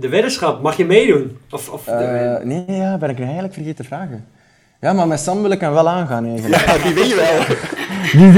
[0.00, 1.38] de weddenschap, mag je meedoen?
[1.50, 4.26] Of, of Uh, nee, ja, ben ik nu eigenlijk vergeten te vragen.
[4.80, 6.66] Ja, maar met Sam wil ik hem wel aangaan eigenlijk.
[6.66, 7.56] Ja, die wil je wel.
[8.12, 8.32] Die,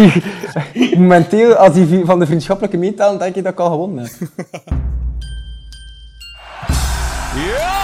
[0.72, 4.28] die, momenteel, als hij van de vriendschappelijke meetellen, denk ik dat ik al gewonnen heb.
[7.34, 7.80] Ja!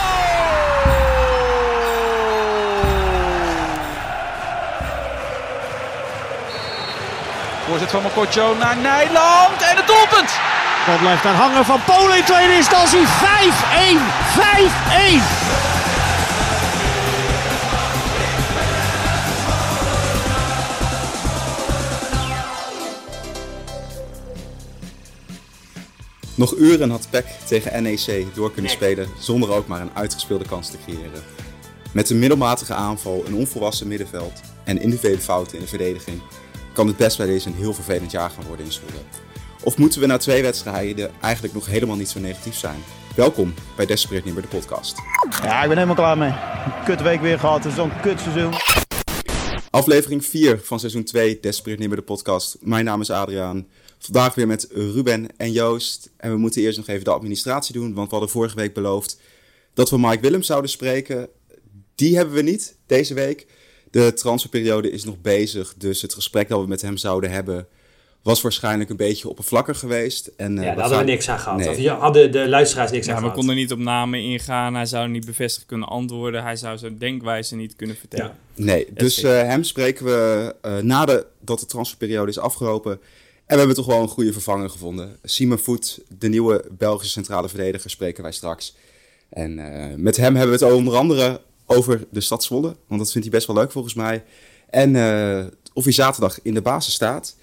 [7.66, 10.47] Voorzet van Mokotjo naar Nijland en het doelpunt!
[10.88, 13.00] Bal blijft daar hangen van Polen in tweede instantie.
[13.00, 13.06] 5-1!
[13.06, 13.08] 5-1!
[26.34, 30.70] Nog uren had PEC tegen NEC door kunnen spelen zonder ook maar een uitgespeelde kans
[30.70, 31.22] te creëren.
[31.92, 36.22] Met een middelmatige aanval, een onvolwassen middenveld en individuele fouten in de verdediging
[36.72, 39.27] kan het best bij deze een heel vervelend jaar gaan worden in Zwolle.
[39.62, 42.80] Of moeten we na twee wedstrijden eigenlijk nog helemaal niet zo negatief zijn?
[43.16, 44.96] Welkom bij Desperate Nimmer, de podcast.
[45.42, 46.32] Ja, ik ben helemaal klaar mee.
[46.84, 48.52] Kut week weer gehad, het is zo'n kut seizoen.
[49.70, 52.56] Aflevering 4 van seizoen 2 Desperate Nimmer, de podcast.
[52.60, 53.66] Mijn naam is Adriaan.
[53.98, 56.10] Vandaag weer met Ruben en Joost.
[56.16, 59.20] En we moeten eerst nog even de administratie doen, want we hadden vorige week beloofd
[59.74, 61.28] dat we Mike Willems zouden spreken.
[61.94, 63.46] Die hebben we niet deze week.
[63.90, 67.68] De transferperiode is nog bezig, dus het gesprek dat we met hem zouden hebben
[68.22, 70.30] was waarschijnlijk een beetje oppervlakkig geweest.
[70.36, 71.68] En, ja, daar hadden we niks aan gehad.
[71.68, 73.38] Of hadden de luisteraars niks ja, aan we gehad.
[73.38, 74.74] konden niet op namen ingaan.
[74.74, 76.42] Hij zou niet bevestigd kunnen antwoorden.
[76.42, 78.36] Hij zou zijn denkwijze niet kunnen vertellen.
[78.54, 78.64] Ja.
[78.64, 82.92] Nee, dus uh, hem spreken we uh, nadat de transferperiode is afgelopen.
[82.92, 83.00] En
[83.46, 85.16] we hebben toch wel een goede vervanger gevonden.
[85.22, 88.76] Simon Voet, de nieuwe Belgische centrale verdediger, spreken wij straks.
[89.28, 92.76] En uh, met hem hebben we het onder andere over de stad Zwolle.
[92.86, 94.24] Want dat vindt hij best wel leuk volgens mij.
[94.70, 94.96] En
[95.72, 97.36] of hij zaterdag in de basis staat.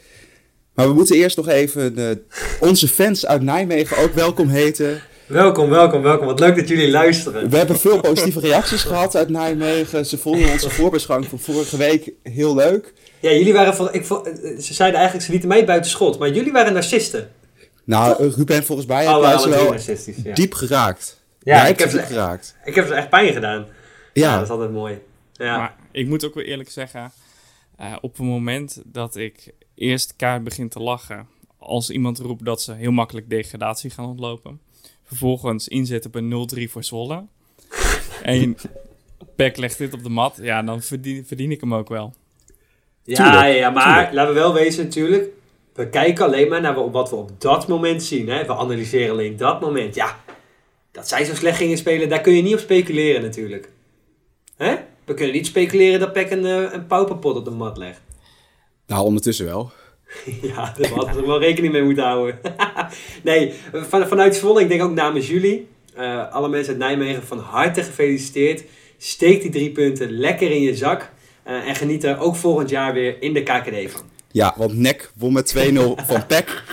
[0.76, 2.22] Maar we moeten eerst nog even de,
[2.60, 5.02] onze fans uit Nijmegen ook welkom heten.
[5.28, 6.26] Welkom, welkom, welkom.
[6.26, 7.50] Wat leuk dat jullie luisteren.
[7.50, 10.06] We hebben veel positieve reacties gehad uit Nijmegen.
[10.06, 12.94] Ze vonden onze voorbeschouwing van vorige week heel leuk.
[13.20, 13.94] Ja, jullie waren van.
[13.94, 14.06] Ik,
[14.60, 16.20] ze zeiden eigenlijk, ze lieten mij buiten schot.
[16.20, 17.30] Maar jullie waren narcisten.
[17.84, 19.74] Nou, Ruben, volgens mij heb Oh, jij ze wel
[20.24, 20.34] ja.
[20.34, 21.22] diep geraakt.
[21.44, 22.56] Ja, ik heb ze geraakt.
[22.66, 23.66] Ik heb ze echt pijn gedaan.
[24.14, 25.00] Ja, Ja, dat is altijd mooi.
[25.34, 25.58] Ja.
[25.58, 27.12] Maar ik moet ook weer eerlijk zeggen,
[27.78, 31.28] eh, op het moment dat ik eerst kaart begin te lachen
[31.58, 34.62] als iemand roept dat ze heel makkelijk degradatie gaan ontlopen,
[35.04, 37.26] vervolgens inzet op een 0-3 voor Zwolle
[38.24, 38.56] en
[39.36, 42.14] Peck legt dit op de mat, ja, dan verdien, verdien ik hem ook wel.
[43.04, 44.14] Ja, Tuurlijk, ja, maar tuurlijk.
[44.14, 45.30] laten we wel wezen natuurlijk.
[45.74, 48.30] We kijken alleen maar naar wat we op dat moment zien.
[48.30, 48.46] Hè?
[48.46, 49.96] We analyseren alleen dat moment.
[49.96, 50.20] Ja,
[50.92, 53.70] dat zij zo slecht gingen spelen, daar kun je niet op speculeren natuurlijk.
[54.56, 54.76] Hè?
[55.06, 58.02] We kunnen niet speculeren dat Peck een, eh, een pauperpot op de mat legt.
[58.88, 59.72] nou ondertussen wel.
[60.42, 62.40] Ja, daar hadden we wel rekening mee moeten houden.
[63.24, 65.68] nee, van, vanuit Zwolle, ik denk ook namens jullie.
[65.96, 68.64] eh, alle mensen uit Nijmegen van harte gefeliciteerd.
[68.98, 71.12] Steek die drie punten lekker in je zak.
[71.44, 74.02] eh, en geniet er ook volgend jaar weer in de KKD van.
[74.32, 76.64] Ja, want NEC won met 2-0 van PEC.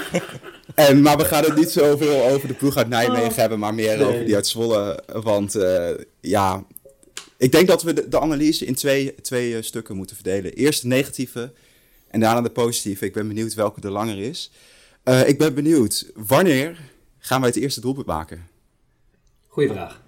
[0.75, 3.97] En, maar we gaan het niet zoveel over de ploeg uit Nijmegen hebben, maar meer
[3.99, 4.07] Nee.
[4.07, 5.03] over die uit Zwolle.
[5.23, 5.57] Want
[6.21, 6.65] ja,
[7.43, 10.53] ik denk dat we de, de analyse in twee, twee eh, stukken moeten verdelen.
[10.53, 11.53] Eerst de negatieve
[12.09, 13.05] en daarna de positieve.
[13.05, 14.51] Ik ben benieuwd welke er langer is.
[15.03, 16.81] Eh, ik ben benieuwd, wanneer
[17.19, 18.49] gaan wij het eerste doelpunt maken?
[19.47, 20.03] Goeie vraag.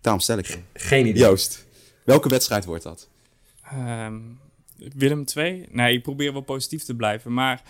[0.00, 0.64] Daarom stel ik hem.
[0.72, 1.22] Geen idee.
[1.22, 1.66] Joost,
[2.04, 3.08] welke wedstrijd wordt dat?
[3.62, 4.20] Ehm,
[4.76, 5.66] Willem 2?
[5.70, 7.32] Nee, ik probeer wel positief te blijven.
[7.32, 7.62] Maar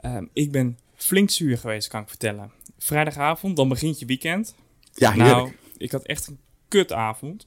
[0.00, 2.52] ehm, ik ben flink zuur geweest, kan ik vertellen.
[2.78, 4.54] Vrijdagavond, dan begint je weekend.
[4.94, 5.34] Ja, heerlijk.
[5.34, 6.38] nou, ik had echt een
[6.68, 7.46] kutavond.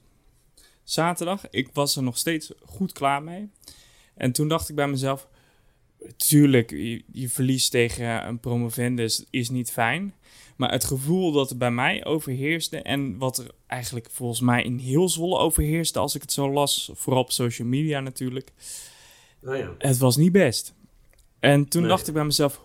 [0.88, 3.50] Zaterdag, ik was er nog steeds goed klaar mee.
[4.14, 5.28] En toen dacht ik bij mezelf...
[6.16, 10.14] Tuurlijk, je, je verlies tegen een promovendus is niet fijn.
[10.56, 12.82] Maar het gevoel dat er bij mij overheerste...
[12.82, 15.98] en wat er eigenlijk volgens mij in heel Zwolle overheerste...
[15.98, 18.52] als ik het zo las, vooral op social media natuurlijk...
[19.42, 19.74] Oh ja.
[19.78, 20.74] Het was niet best.
[21.40, 21.90] En toen Nee.
[21.90, 22.60] dacht ik bij mezelf,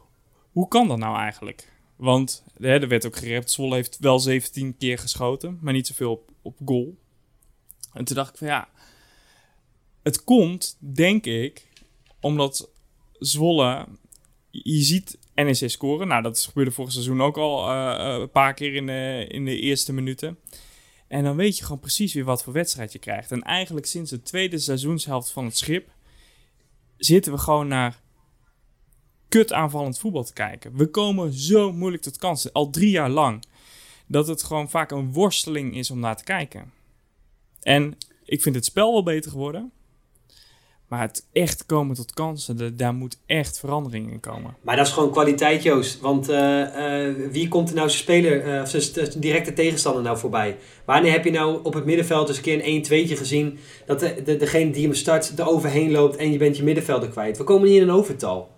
[0.52, 1.72] hoe kan dat nou eigenlijk?
[1.96, 6.12] Want hè, er werd ook gerept, Zwolle heeft wel 17 keer geschoten, maar niet zoveel
[6.12, 7.02] op, op goal.
[7.94, 8.70] En toen dacht ik van ja,
[10.04, 11.68] het komt, denk ik,
[12.20, 12.70] omdat
[13.20, 13.88] Zwolle,
[14.50, 16.08] je ziet NEC scoren.
[16.08, 19.46] Nou, dat gebeurde vorig seizoen ook al eh, eh, een paar keer in de, in
[19.46, 20.38] de eerste minuten.
[21.08, 23.32] En dan weet je gewoon precies weer wat voor wedstrijd je krijgt.
[23.32, 25.90] En eigenlijk sinds de tweede seizoenshelft van het schip
[26.98, 28.02] zitten we gewoon naar
[29.30, 30.76] kut aanvallend voetbal te kijken.
[30.78, 33.44] We komen zo moeilijk tot kansen, al drie jaar lang.
[34.08, 36.72] Dat het gewoon vaak een worsteling is om naar te kijken.
[37.64, 39.72] En ik vind het spel wel beter geworden.
[40.88, 44.56] Maar het echt komen tot kansen, da- daar moet echt verandering in komen.
[44.62, 46.00] Maar dat is gewoon kwaliteit, Joost.
[46.00, 50.18] Want eh, eh, wie komt er nou zijn speler, eh, of zijn directe tegenstander nou
[50.18, 50.58] voorbij?
[50.86, 53.58] Wanneer heb je nou op het middenveld eens een keer een 1-2'tje gezien...
[53.86, 57.10] dat de, de, degene die hem start er overheen loopt en je bent je middenvelder
[57.10, 57.38] kwijt?
[57.38, 58.50] We komen niet in een overtal.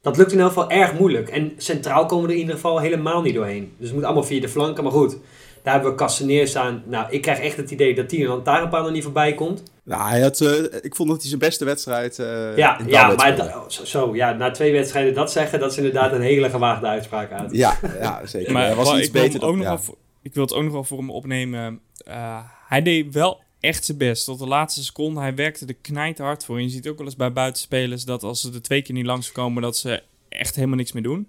[0.00, 1.28] Dat lukt in elk geval erg moeilijk.
[1.28, 3.72] En centraal komen we er in ieder geval helemaal niet doorheen.
[3.78, 4.82] Dus het moet allemaal via de flanken.
[4.82, 5.16] Maar goed,
[5.64, 6.82] daar hebben we Castaneer staan.
[6.86, 9.62] Nou, ik krijg echt het idee dat die een lantaarnpaal er niet voorbij komt.
[9.84, 10.52] Nou, hij had, eh,
[10.82, 14.14] ik vond dat hij zijn beste wedstrijd eh Ja, in ja maar da- zo, zo,
[14.16, 17.52] ja, na twee wedstrijden dat zeggen, dat is inderdaad een hele gewaagde uitspraak uit.
[17.52, 18.52] Ja, ja, zeker.
[18.52, 19.64] Maar hij was wel, iets ik, wil beter hem ook dan...
[19.64, 19.74] nog ja.
[19.74, 21.80] wel voor- ik wil het ook nog wel voor hem opnemen.
[22.04, 22.38] Eh,
[22.68, 24.24] hij deed wel echt zijn best.
[24.24, 25.20] Tot de laatste seconde.
[25.20, 26.56] Hij werkte er knijterhard voor.
[26.56, 29.06] En je ziet ook wel eens bij buitenspelers dat als ze er twee keer niet
[29.06, 31.28] langskomen, dat ze echt helemaal niks meer doen.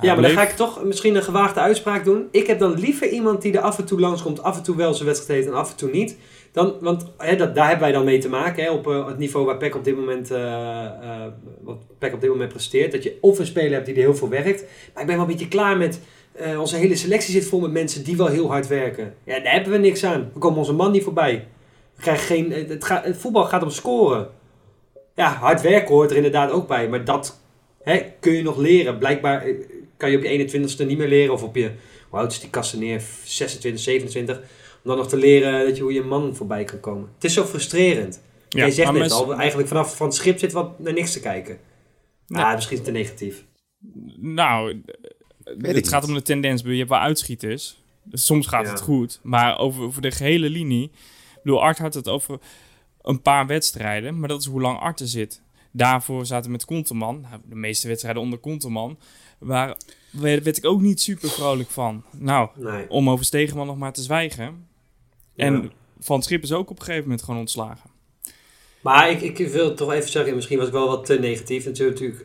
[0.00, 2.28] Ja, maar dan ga ik toch misschien een gewaagde uitspraak doen.
[2.30, 4.94] Ik heb dan liever iemand die er af en toe langskomt, af en toe wel
[4.94, 6.16] zijn wedstrijd heeft en af en toe niet.
[6.52, 9.18] Dan, want hè, dat, daar hebben wij dan mee te maken, hè, op eh, het
[9.18, 11.26] niveau waar PEC op dit moment, eh,
[11.60, 12.92] wat PEC op dit moment presteert.
[12.92, 14.64] Dat je of een speler hebt die er heel veel werkt.
[14.92, 16.00] Maar ik ben wel een beetje klaar met,
[16.58, 19.14] onze hele selectie zit vol met mensen die wel heel hard werken.
[19.24, 20.30] Ja, daar hebben we niks aan.
[20.32, 21.46] We komen onze man niet voorbij.
[21.94, 24.28] We krijgen geen, het, het, gaat, het voetbal gaat om scoren.
[25.14, 26.88] Ja, hard werken hoort er inderdaad ook bij.
[26.88, 27.40] Maar dat
[27.82, 28.98] hè, kun je nog leren.
[28.98, 29.44] Blijkbaar
[29.96, 31.32] kan je op je 21ste niet meer leren.
[31.32, 31.72] Of op je,
[32.08, 33.02] hoe oud is die kasten neer?
[33.24, 34.36] 26, 27.
[34.38, 34.44] Om
[34.82, 37.08] dan nog te leren dat je hoe je man voorbij kan komen.
[37.14, 38.22] Het is zo frustrerend.
[38.48, 41.58] Jij zegt net al, eigenlijk vanaf van het schip zit wat naar niks te kijken.
[42.26, 42.48] Ja.
[42.48, 43.44] Ah, misschien te negatief.
[44.16, 44.82] Nou,
[45.44, 46.10] het gaat niet.
[46.10, 46.62] om de tendens.
[46.62, 47.82] Je hebt wel uitschieters.
[48.02, 48.70] Dus soms gaat Ja.
[48.70, 49.20] het goed.
[49.22, 50.84] Maar over, over de gehele linie.
[50.84, 52.38] Ik bedoel, Art had het over
[53.02, 54.18] een paar wedstrijden.
[54.18, 55.42] Maar dat is hoe lang Art er zit.
[55.72, 57.20] Daarvoor zaten we met Konteman.
[57.20, 58.98] Nou, de meeste wedstrijden onder Konteman.
[59.44, 59.76] Waar
[60.10, 62.04] werd werd ik ook niet super vrolijk van.
[62.10, 62.90] Nou, Nee.
[62.90, 64.66] om over Stegenman nog maar te zwijgen.
[65.34, 65.44] Ja.
[65.44, 67.90] En Van het Schip is ook op een gegeven moment gewoon ontslagen.
[68.80, 71.64] Maar ik, ik wil toch even zeggen, misschien was ik wel wat te negatief.
[71.64, 72.24] Natuurlijk, natuurlijk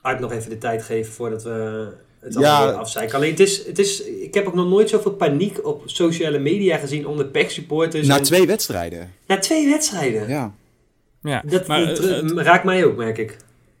[0.00, 1.88] Art nog even de tijd geven voordat we
[2.20, 2.70] het Ja.
[2.70, 3.14] afzeiken.
[3.16, 6.76] Alleen het is, het is, ik heb ook nog nooit zoveel paniek op sociale media
[6.76, 8.06] gezien onder PEC supporters.
[8.06, 9.12] Na en- twee wedstrijden.
[9.26, 10.28] na twee wedstrijden.
[10.28, 10.54] Ja.
[11.22, 13.36] Ja, Dat, maar dat, het, raakt mij ook, merk ik.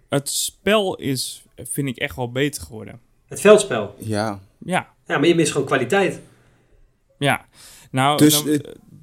[0.08, 3.00] het spel is, vind ik, echt wel beter geworden.
[3.26, 3.94] Het veldspel.
[3.98, 4.40] Ja.
[4.64, 6.20] Ja, Ja, maar je mist gewoon kwaliteit.
[7.18, 7.46] ja.
[7.90, 8.60] Nou, Dus, dan, eh, eh,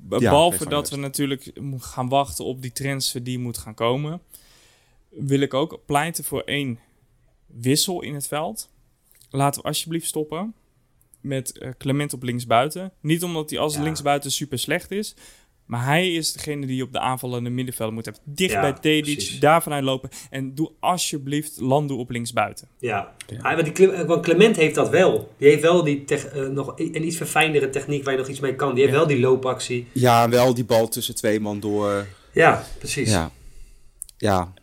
[0.09, 4.21] ja, behalve dat we natuurlijk gaan wachten op die transfer die moet gaan komen,
[5.09, 6.79] wil ik ook pleiten voor één
[7.45, 8.69] wissel in het veld.
[9.29, 10.53] Laten we alsjeblieft stoppen
[11.21, 12.91] met eh, Clement op linksbuiten.
[13.01, 13.81] Niet omdat hij als Ja.
[13.83, 15.15] linksbuiten super slecht is,
[15.69, 18.23] maar hij is degene die op de aanvallende middenveld moet hebben.
[18.25, 19.39] Dicht Ja, bij Tedic, precies.
[19.39, 22.67] daar vanuit lopen en doe alsjeblieft Landu op linksbuiten.
[22.79, 23.13] Ja.
[23.41, 25.31] Ah, want, die Clem- want Clement heeft dat wel.
[25.37, 28.39] Die heeft wel die tech- eh, nog een iets verfijndere techniek waar je nog iets
[28.39, 28.69] mee kan.
[28.73, 28.99] Die heeft Ja.
[28.99, 29.87] wel die loopactie.
[29.93, 32.07] ja, wel die bal tussen twee man door.
[32.33, 33.09] Ja, precies.
[33.11, 33.31] Ja.
[34.17, 34.53] Ja,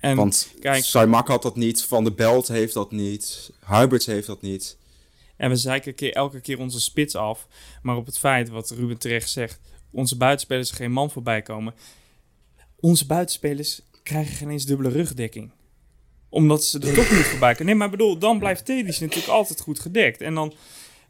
[0.00, 4.26] En want kijk- Saimak had dat niet, Van der Belt heeft dat niet, Huberts heeft
[4.26, 4.76] dat niet.
[5.36, 7.46] En we zeiken een keer, elke keer onze spits af.
[7.82, 9.60] Maar op het feit, wat Ruben terecht zegt,
[9.92, 11.74] onze buitenspelers er geen man voorbij komen.
[12.80, 15.50] Onze buitenspelers krijgen geen eens dubbele rugdekking.
[16.28, 17.66] Omdat ze er toch niet voorbij kunnen.
[17.66, 20.20] Nee, maar bedoel, dan blijft Tedic natuurlijk altijd goed gedekt.
[20.20, 20.52] En dan,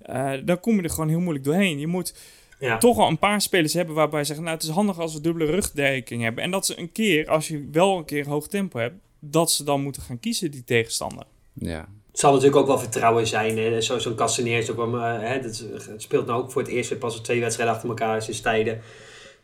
[0.02, 1.78] eh, dan kom je er gewoon heel moeilijk doorheen.
[1.78, 2.14] Je moet
[2.58, 2.78] Ja.
[2.78, 4.40] toch al een paar spelers hebben waarbij je zegt...
[4.40, 6.44] nou, het is handig als we dubbele rugdekking hebben.
[6.44, 8.94] En dat ze een keer, als je wel een keer hoog tempo hebt...
[9.18, 11.24] dat ze dan moeten gaan kiezen, die tegenstander.
[11.52, 11.88] Ja.
[12.12, 13.58] Het zal natuurlijk ook wel vertrouwen zijn.
[13.58, 13.80] Hè.
[13.80, 16.70] Zo- Zo'n Castaneer is ook wel, eh, hè, dat het speelt nou ook voor het
[16.70, 18.80] eerst weer pas twee wedstrijden achter elkaar sinds tijden.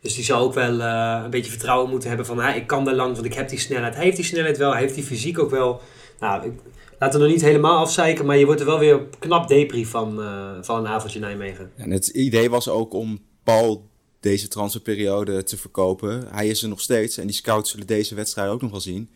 [0.01, 2.95] Dus die zal ook wel eh, een beetje vertrouwen moeten hebben van, ik kan daar
[2.95, 3.95] langs, want ik heb die snelheid.
[3.95, 5.81] Hij heeft die snelheid wel, hij heeft die fysiek ook wel.
[6.21, 6.53] Nou, ik,
[6.99, 10.23] laten we nog niet helemaal afzeiken, maar je wordt er wel weer knap depri van,
[10.23, 11.71] eh, van een avondje Nijmegen.
[11.77, 13.87] En het idee was ook om Paul
[14.21, 16.27] deze transferperiode te verkopen.
[16.31, 19.11] Hij is er nog steeds en die scouts zullen deze wedstrijd ook nog wel zien.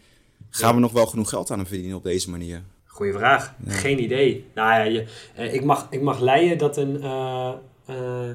[0.50, 0.74] Gaan Ja.
[0.74, 2.62] we nog wel genoeg geld aan hem verdienen op deze manier?
[3.02, 3.54] Goeie vraag.
[3.66, 4.46] Geen idee.
[4.54, 7.52] Nou ja, je, eh, ik, mag, ik mag leiden dat een, eh,
[7.86, 8.30] eh,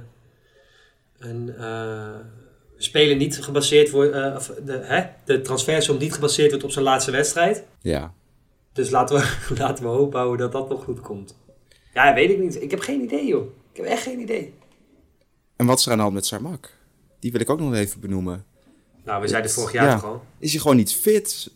[1.17, 1.53] een
[2.77, 7.11] speler niet gebaseerd wordt, of de, hè, de transfersom niet gebaseerd wordt op zijn laatste
[7.11, 7.63] wedstrijd.
[7.81, 8.13] Ja.
[8.73, 11.37] Dus laten we, laten we hopen houden dat dat nog goed komt.
[11.93, 12.61] Ja, weet ik niet.
[12.61, 13.47] Ik heb geen idee, joh.
[13.71, 14.53] Ik heb echt geen idee.
[15.55, 16.73] En wat is er aan de hand met Sarmak?
[17.19, 18.45] Die wil ik ook nog even benoemen.
[19.03, 19.93] Nou, we zeiden vorig jaar Ja.
[19.93, 20.23] toch al.
[20.39, 21.51] Is hij gewoon niet fit?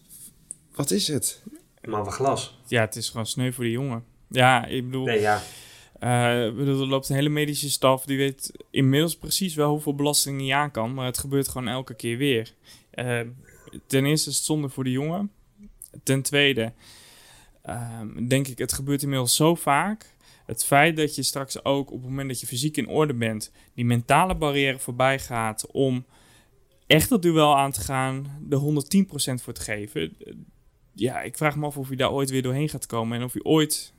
[0.76, 1.42] Wat is het?
[1.82, 2.60] Man van glas.
[2.68, 4.04] Ja, het is gewoon sneu voor die jongen.
[4.30, 5.06] Ja, ik bedoel...
[5.06, 5.42] Nee, ja.
[6.48, 10.42] Ik bedoel, er loopt een hele medische staf die weet inmiddels precies wel hoeveel belasting
[10.42, 12.54] hij aan kan, maar het gebeurt gewoon elke keer weer.
[12.92, 13.20] Eh,
[13.88, 15.32] ten eerste is het zonde voor de jongen.
[16.04, 16.74] Ten tweede,
[17.62, 20.16] ehm, denk ik, het gebeurt inmiddels zo vaak.
[20.46, 23.52] Het feit dat je straks ook op het moment dat je fysiek in orde bent,
[23.74, 26.06] die mentale barrière voorbij gaat om
[26.88, 30.18] echt dat duel aan te gaan, de 110% voor te geven.
[30.94, 33.18] Ja, ik vraag me af of hij daar ooit weer doorheen gaat komen.
[33.18, 33.94] En of hij ooit...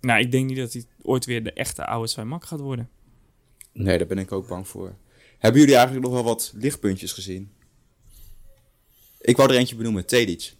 [0.00, 2.88] Nou, ik denk niet dat hij ooit weer de echte oude Sven gaat worden.
[3.72, 4.94] Nee, daar ben ik ook bang voor.
[5.38, 7.50] Hebben jullie eigenlijk nog wel wat lichtpuntjes gezien?
[9.20, 10.54] Ik wou er eentje benoemen, Tedic.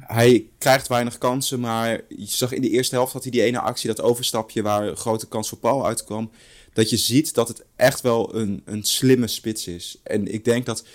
[0.00, 3.60] Hij krijgt weinig kansen, maar je zag in de eerste helft had hij die ene
[3.60, 6.30] actie, dat overstapje waar een grote kans voor Paul uitkwam.
[6.72, 9.98] Dat je ziet dat het echt wel een, een slimme spits is.
[10.02, 10.86] En ik denk dat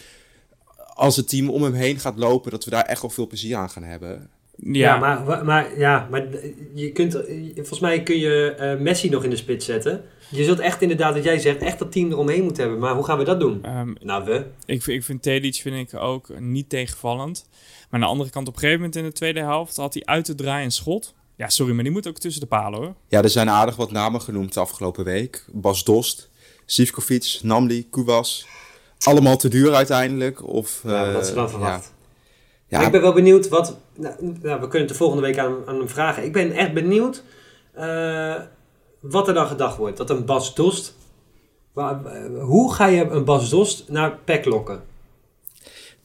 [0.96, 3.56] als het team om hem heen gaat lopen, dat we daar echt wel veel plezier
[3.56, 4.30] aan gaan hebben.
[4.58, 6.28] Ja, ja maar, maar, ja, maar
[6.74, 7.14] je kunt,
[7.56, 10.04] volgens mij kun je uh, Messi nog in de spits zetten.
[10.30, 12.82] Je zult echt inderdaad, wat jij zegt, echt dat team eromheen moeten hebben.
[12.82, 13.78] Maar hoe gaan we dat doen?
[13.78, 14.46] Um, nou, we.
[14.66, 17.48] Ik, ik vind Tedic vind ik ook niet tegenvallend.
[17.52, 20.06] Maar aan de andere kant, op een gegeven moment in de tweede helft had hij
[20.06, 21.14] uit te draaien een schot.
[21.36, 22.94] Ja, sorry, maar die moet ook tussen de palen hoor.
[23.08, 25.46] Ja, er zijn aardig wat namen genoemd de afgelopen week.
[25.52, 26.30] Bas Dost,
[26.66, 28.48] Sivkovic, Namli, Kubas.
[29.06, 30.48] Allemaal te duur uiteindelijk.
[30.48, 31.94] Of, ja, wat ze dan verwacht.
[32.68, 32.80] Ja.
[32.80, 32.86] ja.
[32.86, 33.78] ik ben wel benieuwd wat...
[33.96, 36.24] Nou, nou, we kunnen het de volgende week aan, aan hem vragen.
[36.24, 37.24] Ik ben echt benieuwd
[37.78, 38.36] uh,
[39.00, 39.98] wat er dan gedacht wordt.
[39.98, 40.96] Dat een Bas Dost...
[41.74, 44.84] Waar, uh, hoe ga je een Bas Dost naar PEC lokken?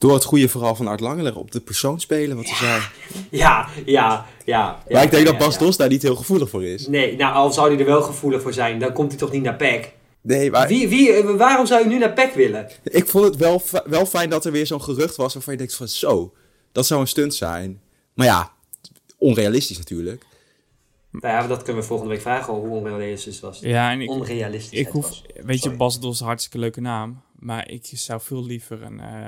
[0.01, 2.81] door het goede verhaal van Art Langeler op de persoon spelen, wat hij zei.
[3.29, 4.83] Ja, ja, ja.
[4.89, 6.87] Maar ik denk dat Bas Dos daar niet heel gevoelig voor is.
[6.87, 9.43] Nee, nou al zou hij er wel gevoelig voor zijn, dan komt hij toch niet
[9.43, 9.93] naar PEC?
[10.21, 10.67] Nee, maar...
[10.67, 12.69] Wie, wie, eh, waarom zou je nu naar PEC willen?
[12.83, 15.75] Ik vond het wel, wel fijn dat er weer zo'n gerucht was waarvan je denkt
[15.75, 16.33] van zo,
[16.71, 17.81] dat zou een stunt zijn.
[18.13, 18.51] Maar ja,
[19.17, 20.25] onrealistisch natuurlijk.
[21.11, 23.59] Nou ja, dat kunnen we volgende week vragen hoe onrealistisch het was.
[23.59, 27.21] Ja, en ik, onrealistisch ik hoef, Weet je, Bas Dos hartstikke leuke naam.
[27.39, 29.27] Maar ik zou veel liever een, uh,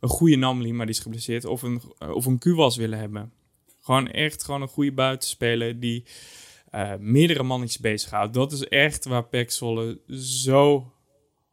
[0.00, 3.32] een goede Namli, maar die is geblesseerd, of een, uh, of een Kuwas willen hebben.
[3.80, 6.04] Gewoon echt gewoon een goede buitenspeler die
[6.74, 8.34] uh, meerdere mannetjes bezighoudt.
[8.34, 9.50] Dat is echt waar Pek
[10.08, 10.92] zo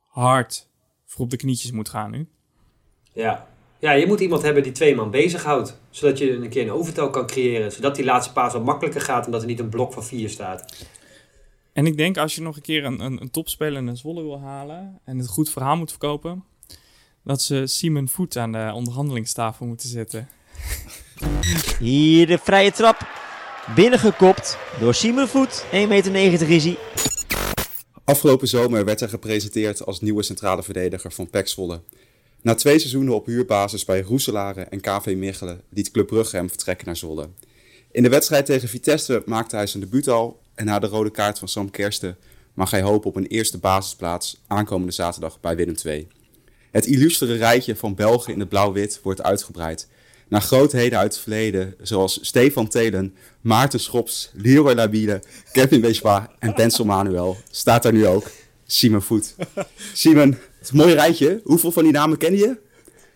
[0.07, 0.67] hard
[1.05, 2.27] voor op de knietjes moet gaan nu.
[3.13, 3.47] Ja.
[3.79, 5.79] ja, je moet iemand hebben die twee man bezighoudt.
[5.89, 7.71] Zodat je een keer een overtal kan creëren.
[7.71, 10.29] Zodat die laatste paas wat makkelijker gaat en dat er niet een blok van vier
[10.29, 10.87] staat.
[11.73, 14.39] En ik denk als je nog een keer een, een, een topspeler in Zwolle wil
[14.39, 16.43] halen en het goed verhaal moet verkopen,
[17.23, 20.29] dat ze Simon Voet aan de onderhandelingstafel moeten zetten.
[21.79, 23.18] Hier de vrije trap.
[23.75, 25.65] Binnengekopt door Simon Voet.
[25.65, 25.69] 1,90
[26.11, 26.77] meter is hij.
[28.03, 31.81] Afgelopen zomer werd hij gepresenteerd als nieuwe centrale verdediger van PEC Zwolle.
[32.41, 36.85] Na twee seizoenen op huurbasis bij Roeselare en KV Mechelen liet Club Brugge hem vertrekken
[36.85, 37.29] naar Zwolle.
[37.91, 41.39] In de wedstrijd tegen Vitesse maakte hij zijn debuut al en na de rode kaart
[41.39, 42.17] van Sam Kersten
[42.53, 46.07] mag hij hopen op een eerste basisplaats aankomende zaterdag bij Willem II.
[46.71, 49.87] Het illustere rijtje van Belgen in het blauw-wit wordt uitgebreid.
[50.29, 55.21] Naar grootheden uit het verleden, zoals Stefan Telen, Maarten Schops, Leroy Labiele,
[55.51, 58.31] Kevin Bespa en Bensel Manuel, staat daar nu ook
[58.65, 59.35] Simon Voet.
[59.93, 61.41] Simon, het is een mooi rijtje.
[61.43, 62.57] Hoeveel van die namen ken je?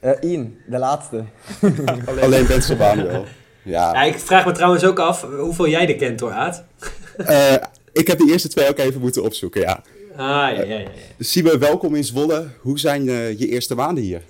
[0.01, 1.25] Eén, uh, de laatste.
[2.05, 3.25] Alleen, Alleen Bensel Manuel.
[3.63, 3.93] Ja.
[3.93, 4.03] ja.
[4.03, 6.63] ik vraag me trouwens ook af hoeveel jij er kent hoor, Aad.
[7.17, 7.53] Uh,
[7.91, 9.83] ik heb de eerste twee ook even moeten opzoeken, ja.
[10.15, 10.17] Ah,
[10.57, 10.87] ja, ja, ja.
[11.19, 12.47] Siebe, welkom in Zwolle.
[12.59, 14.21] Hoe zijn uh, je eerste maanden hier?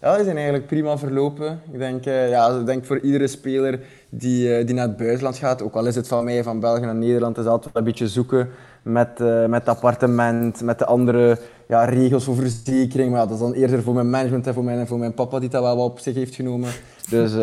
[0.00, 1.60] Ja, die zijn eigenlijk prima verlopen.
[1.72, 5.62] Ik denk, uh, ja, ik denk voor iedere speler die, die naar het buitenland gaat,
[5.62, 8.48] ook al is het van mij van België naar Nederland, is altijd een beetje zoeken
[8.82, 11.38] met, uh, met het appartement, met de andere
[11.68, 13.10] ja, regels voor verzekering.
[13.10, 15.48] Maar dat is dan eerder voor mijn management en voor mijn, voor mijn papa die
[15.48, 16.70] dat wel op zich heeft genomen.
[17.10, 17.34] Dus,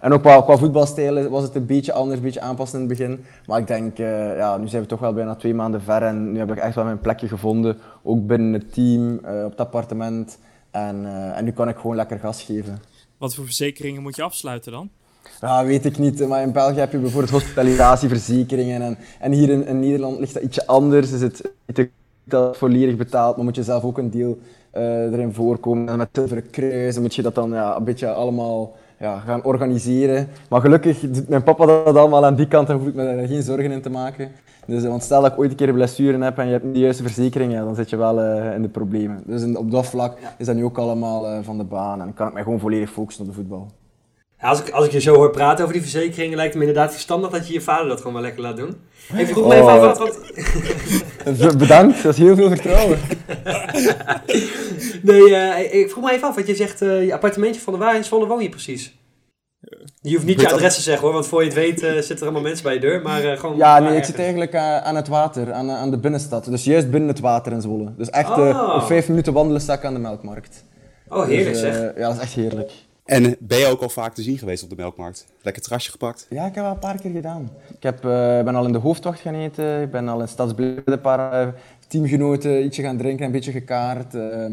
[0.00, 2.98] en ook qua, qua voetbalstijl was het een beetje anders, een beetje aanpassen in het
[2.98, 3.24] begin.
[3.46, 3.96] Maar ik denk,
[4.36, 6.74] ja, nu zijn we toch wel bijna twee maanden ver en nu heb ik echt
[6.74, 7.76] wel mijn plekje gevonden.
[8.02, 10.38] Ook binnen het team, op het appartement.
[10.70, 12.82] En, en nu kan ik gewoon lekker gas geven.
[13.18, 14.90] Wat voor verzekeringen moet je afsluiten dan?
[15.40, 16.28] Ja, weet ik niet.
[16.28, 18.82] Maar in België heb je bijvoorbeeld hospitalisatieverzekeringen.
[18.82, 21.12] En, en hier in, in Nederland ligt dat ietsje anders.
[21.12, 21.50] Is het
[22.24, 24.38] dat volledig betaald, maar moet je zelf ook een deel
[24.74, 25.88] uh, erin voorkomen.
[25.88, 30.28] En met zilveren kruis moet je dat dan ja, een beetje allemaal ja, gaan organiseren.
[30.48, 33.26] Maar gelukkig doet mijn papa dat allemaal aan die kant en hoef ik me daar
[33.26, 34.30] geen zorgen in te maken.
[34.66, 36.74] Dus, want stel dat ik ooit een keer een blessure heb en je hebt niet
[36.74, 39.22] de juiste verzekering, ja, dan zit je wel uh, in de problemen.
[39.26, 42.26] Dus op dat vlak is dat nu ook allemaal uh, van de baan en kan
[42.26, 43.66] ik mij gewoon volledig focussen op de voetbal.
[44.40, 46.92] Als ik, als ik je zo hoor praten over die verzekeringen, lijkt het me inderdaad
[46.92, 48.76] verstandig dat je je vader dat gewoon wel lekker laat doen.
[49.16, 49.98] Ik vroeg me even af wat...
[51.38, 51.58] wat...
[51.58, 52.98] Bedankt, dat is heel veel vertrouwen.
[55.02, 57.78] nee, uh, ik vroeg me even af, wat je zegt, uh, je appartementje van de
[57.78, 58.98] waar in Zwolle woon je precies?
[60.02, 62.16] Je hoeft niet je adres te zeggen hoor, want voor je het weet uh, zitten
[62.16, 63.56] er allemaal mensen bij je deur, maar gewoon...
[63.56, 66.44] Ja, nee, ik zit eigenlijk aan het water, aan, aan de binnenstad.
[66.44, 67.92] Dus juist binnen het water in Zwolle.
[67.96, 68.86] Dus echt oh.
[68.86, 70.64] vijf minuten wandelen sta ik aan de melkmarkt.
[71.08, 71.76] Oh, heerlijk dus, zeg.
[71.96, 72.70] Ja, dat is echt heerlijk.
[73.10, 75.26] En ben je ook al vaak te zien geweest op de melkmarkt?
[75.42, 76.26] Lekker trasje gepakt?
[76.28, 77.50] Ja, ik heb wel een paar keer gedaan.
[77.76, 78.10] Ik heb, uh,
[78.42, 81.52] ben al in de hoofdwacht gaan eten, ik ben al in Stadsbleden een paar uh,
[81.88, 84.14] teamgenoten ietsje gaan drinken, een beetje gekaart.
[84.14, 84.46] Uh,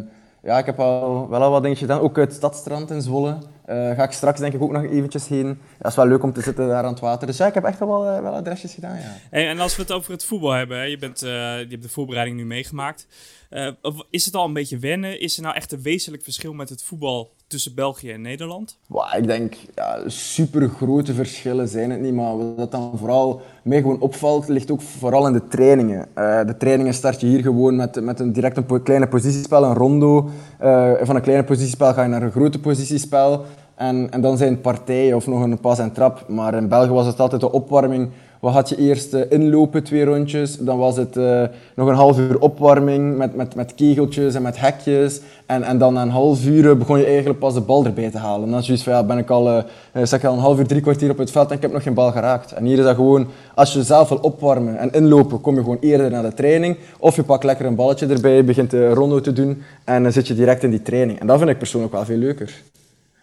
[0.44, 2.04] ja, ik heb al, wel al wat dingetjes gedaan.
[2.04, 3.38] Ook het Stadstrand in Zwolle.
[3.66, 5.60] Eh, ga ik straks denk ik ook nog eventjes heen.
[5.82, 7.28] Ja, is wel leuk om te zitten daar aan het water.
[7.28, 9.16] Dus ja, ik heb echt wel, eh, wel adresjes gedaan, ja.
[9.30, 11.82] Hey, en als we het over het voetbal hebben, hè, je, bent, eh, je hebt
[11.82, 13.08] de voorbereiding nu meegemaakt.
[13.50, 13.68] Eh,
[14.10, 15.22] is het al een beetje wennen?
[15.22, 18.78] Is er nou echt een wezenlijk verschil met het voetbal tussen België en Nederland?
[19.18, 24.00] Ik denk, ja, super grote verschillen zijn het niet, maar wat dan vooral mij gewoon
[24.00, 26.08] opvalt, ligt ook vooral in de trainingen.
[26.14, 29.74] Eh, de trainingen start je hier gewoon met, met een direct een kleine positiespel, een
[29.74, 30.30] rondo.
[30.60, 33.46] Eh, van een kleine positiespel ga je naar een grote positiespel.
[33.76, 36.28] En, en dan zijn partijen of nog een pas en trap.
[36.28, 38.10] Maar in België was het altijd de opwarming.
[38.40, 40.58] Wat had je eerst eh, inlopen, twee rondjes.
[40.58, 41.44] Dan was het eh,
[41.76, 45.22] nog een half uur opwarming met, met, met kegeltjes en met hekjes.
[45.46, 48.10] En, en dan na een half uur eh, begon je eigenlijk pas de bal erbij
[48.10, 48.44] te halen.
[48.44, 49.64] En dan is zoiets van, ja, ben ik al,
[50.04, 51.84] sta ik al een half uur, drie kwartier op het veld en ik heb nog
[51.84, 52.52] geen bal geraakt.
[52.52, 55.78] En hier is dat gewoon, als je zelf wil opwarmen en inlopen, kom je gewoon
[55.80, 56.78] eerder naar de training.
[57.00, 60.28] Of je pakt lekker een balletje erbij, begint de rondo te doen en dan zit
[60.28, 61.20] je direct in die training.
[61.20, 62.54] En dat vind ik persoonlijk wel veel leuker.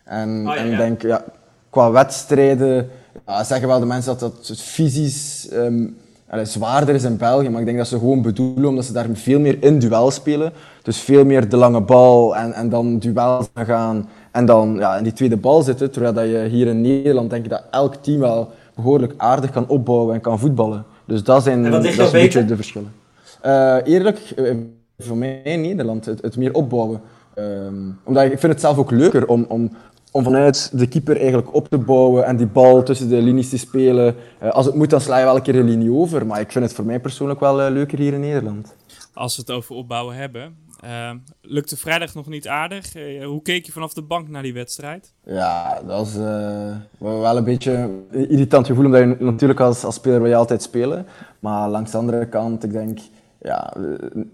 [0.05, 1.25] En, ja, en ik denk, ja,
[1.71, 2.91] qua wedstrijden
[3.27, 5.87] ja, zeggen wel de mensen dat dat het fysisch ehm,
[6.29, 7.49] allee, zwaarder is in België.
[7.49, 10.53] Maar ik denk dat ze gewoon bedoelen omdat ze daar veel meer in duel spelen.
[10.83, 14.09] Dus veel meer de lange bal en, en dan duels gaan.
[14.31, 15.91] En dan ja, in die tweede bal zitten.
[15.91, 19.69] Terwijl dat je hier in Nederland denk ik dat elk team wel behoorlijk aardig kan
[19.69, 20.85] opbouwen en kan voetballen.
[21.05, 22.93] Dus dat zijn dat is een beetje de verschillen.
[23.41, 24.55] Eh, eerlijk, eh,
[24.99, 27.01] voor mij in Nederland, het, het meer opbouwen.
[27.35, 29.71] Ehm, omdat ik, ik vind het zelf ook leuker om, om,
[30.15, 33.59] om vanuit de keeper eigenlijk op te bouwen en die bal tussen de linies te
[33.59, 34.15] spelen.
[34.39, 36.27] Eh, als het moet, dan sla je wel een keer een linie over.
[36.27, 38.75] Maar ik vind het voor mij persoonlijk wel eh, leuker hier in Nederland.
[39.15, 40.57] Als we het over opbouwen hebben.
[40.81, 41.11] eh,
[41.43, 42.93] lukte vrijdag nog niet aardig.
[43.25, 45.13] Hoe keek je vanaf de bank naar die wedstrijd?
[45.25, 47.73] Ja, dat is eh, wel een beetje
[48.11, 51.07] een irritant gevoel, omdat je natuurlijk als, als speler wil je altijd spelen.
[51.41, 52.99] Maar langs de andere kant, ik denk,
[53.43, 53.73] ja,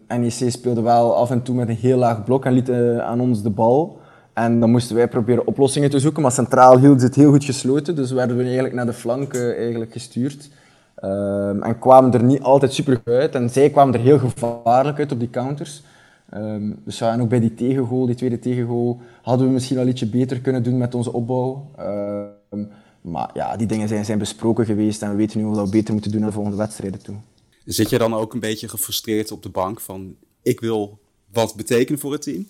[0.08, 2.70] NEC speelde wel af en toe met een heel laag blok en liet
[3.00, 3.99] aan ons de bal.
[4.44, 7.96] En dan moesten wij proberen oplossingen te zoeken, maar centraal hield het heel goed gesloten,
[7.96, 10.48] dus werden we eigenlijk naar de flank eh, eigenlijk gestuurd.
[10.94, 13.34] Ehm, en kwamen er niet altijd super uit.
[13.34, 15.82] En zij kwamen er heel gevaarlijk uit op die counters.
[16.30, 19.86] Ehm, dus ja, en ook bij die tegengoal, die tweede tegengoal, hadden we misschien wel
[19.86, 21.66] ietsje beter kunnen doen met onze opbouw.
[21.76, 22.64] Ehm,
[23.00, 25.70] maar ja, die dingen zijn, zijn besproken geweest en we weten nu hoe we dat
[25.70, 27.16] beter moeten doen naar de volgende wedstrijden toe.
[27.64, 30.98] Zit je dan ook een beetje gefrustreerd op de bank van ik wil
[31.32, 32.46] wat betekenen voor het team?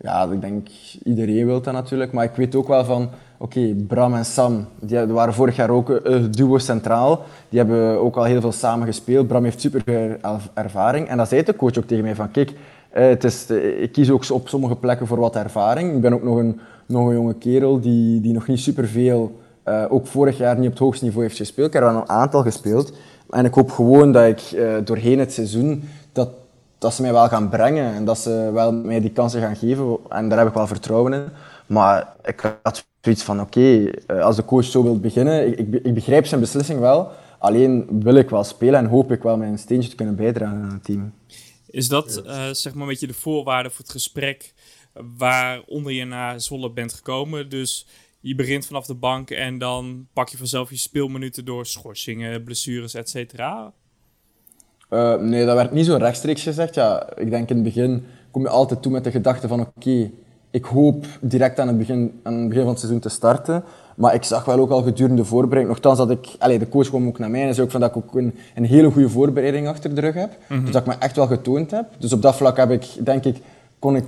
[0.00, 0.68] Ja, ik denk
[1.04, 4.98] iedereen wil dat natuurlijk, maar ik weet ook wel van, oké, Bram en Sam, die
[5.06, 7.22] waren vorig jaar ook een duo centraal.
[7.48, 9.26] Die hebben ook al heel veel samen gespeeld.
[9.26, 10.18] Bram heeft super er-
[10.54, 12.52] ervaring en dat zei de coach ook tegen mij van, kijk,
[12.90, 15.94] eh, het is, eh, ik kies ook op sommige plekken voor wat ervaring.
[15.94, 19.84] Ik ben ook nog een, nog een jonge kerel die, die nog niet superveel, eh
[19.88, 21.66] ook vorig jaar niet op het hoogste niveau heeft gespeeld.
[21.66, 22.92] Ik heb er wel een aantal gespeeld.
[23.30, 24.40] En ik hoop gewoon dat ik
[24.84, 25.82] doorheen het seizoen
[26.78, 29.98] dat, ze mij wel gaan brengen en dat ze wel mij die kansen gaan geven.
[30.08, 31.28] En daar heb ik wel vertrouwen in.
[31.66, 35.84] Maar ik had zoiets van, oké, eh, als de coach zo wil beginnen, ik, ik,
[35.84, 37.10] ik begrijp zijn beslissing wel.
[37.38, 40.72] Alleen wil ik wel spelen en hoop ik wel mijn steentje te kunnen bijdragen aan
[40.72, 41.12] het team.
[41.66, 44.54] Is dat eh, zeg maar een beetje de voorwaarde voor het gesprek
[45.16, 47.48] waaronder je naar Zwolle bent gekomen?
[47.48, 47.86] Dus
[48.20, 52.94] je begint vanaf de bank en dan pak je vanzelf je speelminuten door schorsingen, blessures,
[52.94, 53.72] et cetera.
[54.88, 56.74] Eh, nee, dat werd niet zo rechtstreeks gezegd.
[56.74, 60.10] Ja, ik denk in het begin kom je altijd toe met de gedachte van oké,
[60.50, 63.64] ik hoop direct aan het, begin, aan het begin van het seizoen te starten.
[63.96, 66.88] Maar ik zag wel ook al gedurende de voorbereiding, nogthans dat ik, allez, de coach
[66.88, 69.08] kwam ook naar mij en zei ook van dat ik ook een, een hele goede
[69.08, 70.30] voorbereiding achter de rug heb.
[70.48, 71.86] Dus dat ik me echt wel getoond heb.
[71.98, 73.36] Dus op dat vlak heb ik, denk ik,
[73.78, 74.04] kon ik,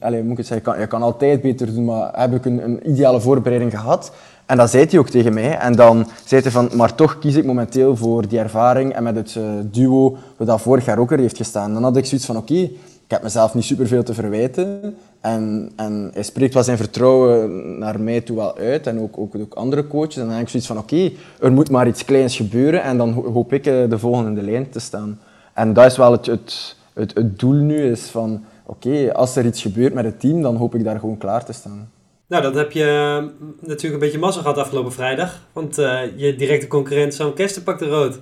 [0.00, 2.64] allez, moet ik het zeggen, kan, je kan altijd beter doen, maar heb ik een,
[2.64, 4.12] een ideale voorbereiding gehad.
[4.48, 5.58] En dat zei hij ook tegen mij.
[5.58, 9.16] En dan zei hij van, maar toch kies ik momenteel voor die ervaring en met
[9.16, 11.72] het eh, duo wat dat vorig jaar ook er heeft gestaan.
[11.72, 14.96] Dan had ik zoiets van, oké, ik heb mezelf niet superveel te verwijten.
[15.20, 19.34] En, en hij spreekt wel zijn vertrouwen naar mij toe wel uit en ook, ook,
[19.34, 20.16] ook andere coaches.
[20.16, 23.12] En dan heb ik zoiets van, oké, er moet maar iets kleins gebeuren en dan
[23.12, 25.18] ho- hoop ik eh, de volgende lijn te staan.
[25.54, 29.46] En dat is wel het, het, het, het doel nu, is van, oké, als er
[29.46, 31.88] iets gebeurt met het team, dan hoop ik daar gewoon klaar te staan.
[32.28, 35.40] Nou, dat heb je eh, natuurlijk een beetje massa gehad afgelopen vrijdag.
[35.52, 38.18] Want eh, je directe concurrent Sam Kester pakte rood.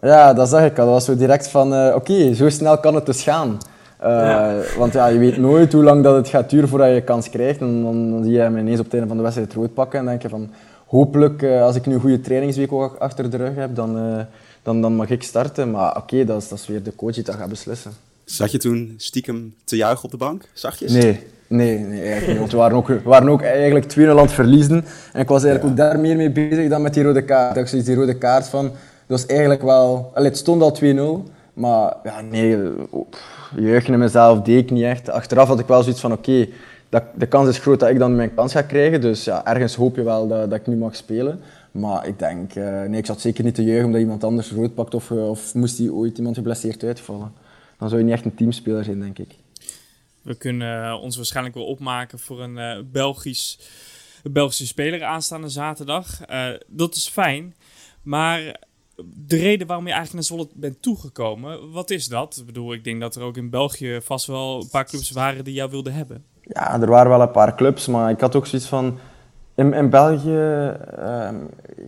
[0.00, 0.84] Ja, dat zag ik al.
[0.84, 3.58] Dat was zo direct van, eh, oké, zo snel kan het dus gaan.
[3.98, 4.60] Eh, Ja.
[4.78, 7.60] Want ja, je weet nooit hoe lang dat het gaat duren voordat je kans krijgt.
[7.60, 9.98] En dan, dan zie je hem ineens op het einde van de wedstrijd rood pakken.
[9.98, 10.50] En dan denk je van,
[10.86, 14.24] hopelijk, eh, als ik nu een goede trainingsweek ook achter de rug heb, dan, eh,
[14.62, 15.70] dan, dan mag ik starten.
[15.70, 17.92] Maar oké, dat, is, dat is weer de coach die dat gaat beslissen.
[18.24, 20.48] Zat je toen stiekem te juichen op de bank?
[20.52, 20.92] Zachtjes?
[20.92, 22.38] Nee, nee, nee eigenlijk niet.
[22.38, 24.84] Want we waren ook, we waren ook eigenlijk 2-0 aan het verliezen.
[25.12, 27.56] En ik was eigenlijk ook daar meer mee bezig dan met die rode kaart.
[27.74, 28.62] Ik die rode kaart van...
[29.06, 30.10] Dat was eigenlijk wel...
[30.14, 30.76] Allee, het stond al
[31.24, 31.30] 2-0.
[31.52, 32.58] Maar ja, nee,
[33.56, 35.10] in mezelf deed ik niet echt.
[35.10, 36.48] Achteraf had ik wel zoiets van, oké,
[36.88, 39.00] dat- de kans is groot dat ik dan mijn kans ga krijgen.
[39.00, 41.40] Dus ja, ergens hoop je wel dat, dat ik nu mag spelen.
[41.70, 44.74] Maar ik denk, eh, nee, ik zat zeker niet te juichen omdat iemand anders rood
[44.74, 47.32] pakt of, eh, of moest die ooit iemand geblesseerd uitvallen.
[47.78, 49.34] Dan zou je niet echt een teamspeler zijn, denk ik.
[50.26, 53.58] We kunnen ons waarschijnlijk wel opmaken voor een eh, Belgisch,
[54.22, 56.22] Belgische speler aanstaande zaterdag.
[56.22, 57.54] Eh, dat is fijn.
[58.02, 58.60] Maar
[59.26, 62.36] de reden waarom je eigenlijk naar Zwolle bent toegekomen, wat is dat?
[62.36, 65.44] Ik bedoel, ik denk dat er ook in België vast wel een paar clubs waren
[65.44, 66.24] die jou wilden hebben.
[66.42, 68.98] Ja, er waren wel een paar clubs, maar ik had ook zoiets van...
[69.54, 71.36] In, in België ehm,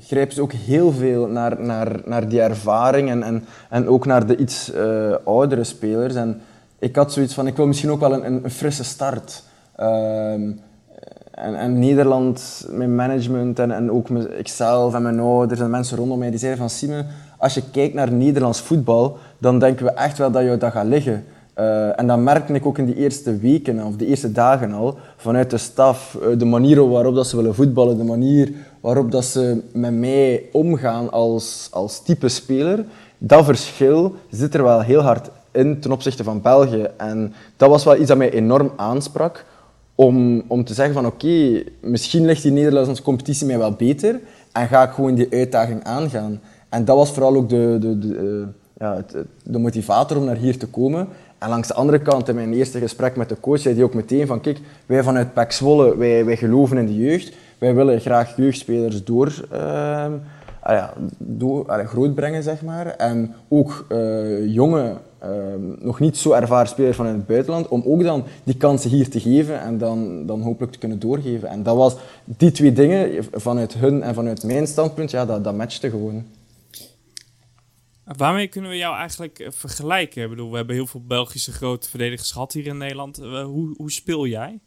[0.00, 4.26] grijpen ze ook heel veel naar, naar, naar die ervaring en, en, en ook naar
[4.26, 6.14] de iets eh, oudere spelers.
[6.14, 6.40] En
[6.78, 9.42] ik had zoiets van, ik wil misschien ook wel een, een, frisse start.
[9.76, 10.50] Ehm,
[11.30, 16.18] en, en Nederland, mijn management en, en ook ikzelf en mijn ouders en mensen rondom
[16.18, 17.04] mij, die zeiden van Simon,
[17.38, 20.86] als je kijkt naar Nederlands voetbal, dan denken we echt wel dat jou dat gaat
[20.86, 21.24] liggen.
[21.54, 24.98] Eh, en dat merkte ik ook in die eerste weken of de eerste dagen al,
[25.16, 29.24] vanuit de staf, eh, de manier waarop dat ze willen voetballen, de manier waarop dat
[29.24, 32.84] ze met mij omgaan als, als type speler.
[33.18, 36.86] Dat verschil zit er wel heel hard in ten opzichte van België.
[36.96, 39.44] En dat was wel iets dat mij enorm aansprak
[39.94, 44.20] om, om te zeggen van oké, misschien ligt die Nederlandse competitie mij wel beter
[44.52, 46.40] en ga ik gewoon die uitdaging aangaan.
[46.68, 48.46] En dat was vooral ook de, de, de,
[48.78, 51.08] eh, het- het- de motivator om naar hier te komen.
[51.38, 53.94] En langs de andere kant, in mijn eerste gesprek met de coach, zei hij ook
[53.94, 55.58] meteen van kijk, wij vanuit PEC
[55.96, 57.32] wij, wij geloven in de jeugd.
[57.58, 60.12] Wij willen graag jeugdspelers door, ehm,
[60.60, 62.86] ah ja, door, allee, grootbrengen, zeg maar.
[62.86, 68.02] En ook eh, jonge, ehm, nog niet zo ervaren spelers vanuit het buitenland, om ook
[68.02, 71.48] dan die kansen hier te geven en dan, dan hopelijk te kunnen doorgeven.
[71.48, 75.54] En dat was die twee dingen, vanuit hun en vanuit mijn standpunt, ja, dat, dat
[75.54, 76.24] matchte gewoon.
[78.16, 80.22] Waarmee kunnen we jou eigenlijk eh, vergelijken?
[80.22, 83.18] Ik bedoel, we hebben heel veel Belgische grote verdedigers gehad hier in Nederland.
[83.18, 84.58] Eh, hoe, hoe speel jij?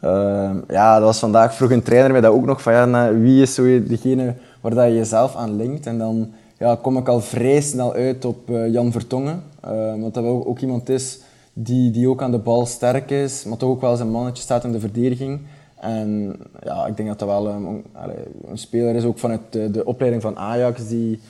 [0.00, 3.42] Ehm, ja, dat was vandaag vroeg een trainer mij dat ook nog van ja, wie
[3.42, 5.86] is zo degene waar dat je jezelf aan linkt.
[5.86, 9.42] En dan ja, kom ik al vrij snel uit op eh, Jan Vertongen.
[9.60, 11.18] Ehm, want dat wel ook iemand is
[11.52, 14.64] die, die ook aan de bal sterk is, maar toch ook wel zijn mannetje staat
[14.64, 15.40] in de verdediging.
[15.80, 19.70] En ja, ik denk dat dat wel een, allee, een speler is, ook vanuit de,
[19.70, 21.20] de opleiding van Ajax, die,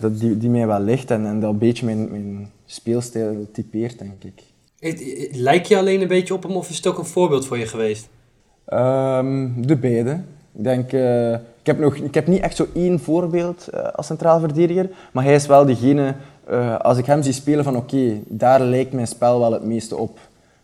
[0.00, 3.98] dat, die, die mij wel ligt en, en dat een beetje mijn, mijn speelstijl typeert,
[3.98, 4.42] denk ik.
[5.32, 7.66] Lijk je alleen een beetje op hem of is het ook een voorbeeld voor je
[7.66, 8.08] geweest?
[8.64, 10.10] Ehm, de beide.
[10.56, 11.36] Ik denk, eh,
[11.66, 15.24] ik, heb nog, ik heb niet echt zo één voorbeeld eh, als centraal verdediger, maar
[15.24, 19.06] hij is wel degene, eh, als ik hem zie spelen, van oké, daar lijkt mijn
[19.06, 20.18] spel wel het meeste op.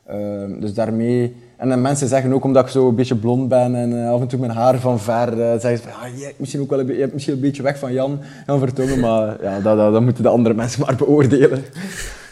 [0.07, 1.37] Ehm, dus daarmee...
[1.57, 4.27] En mensen zeggen ook omdat ik zo een beetje blond ben en eh, af en
[4.27, 6.87] toe mijn haar van ver, zeggen ze van, ja, je, hebt misschien ook wel een,
[6.87, 10.03] je hebt misschien een beetje weg van Jan, Jan Vertongen, maar ja, dat, dat, dat
[10.03, 11.65] moeten de andere mensen maar beoordelen.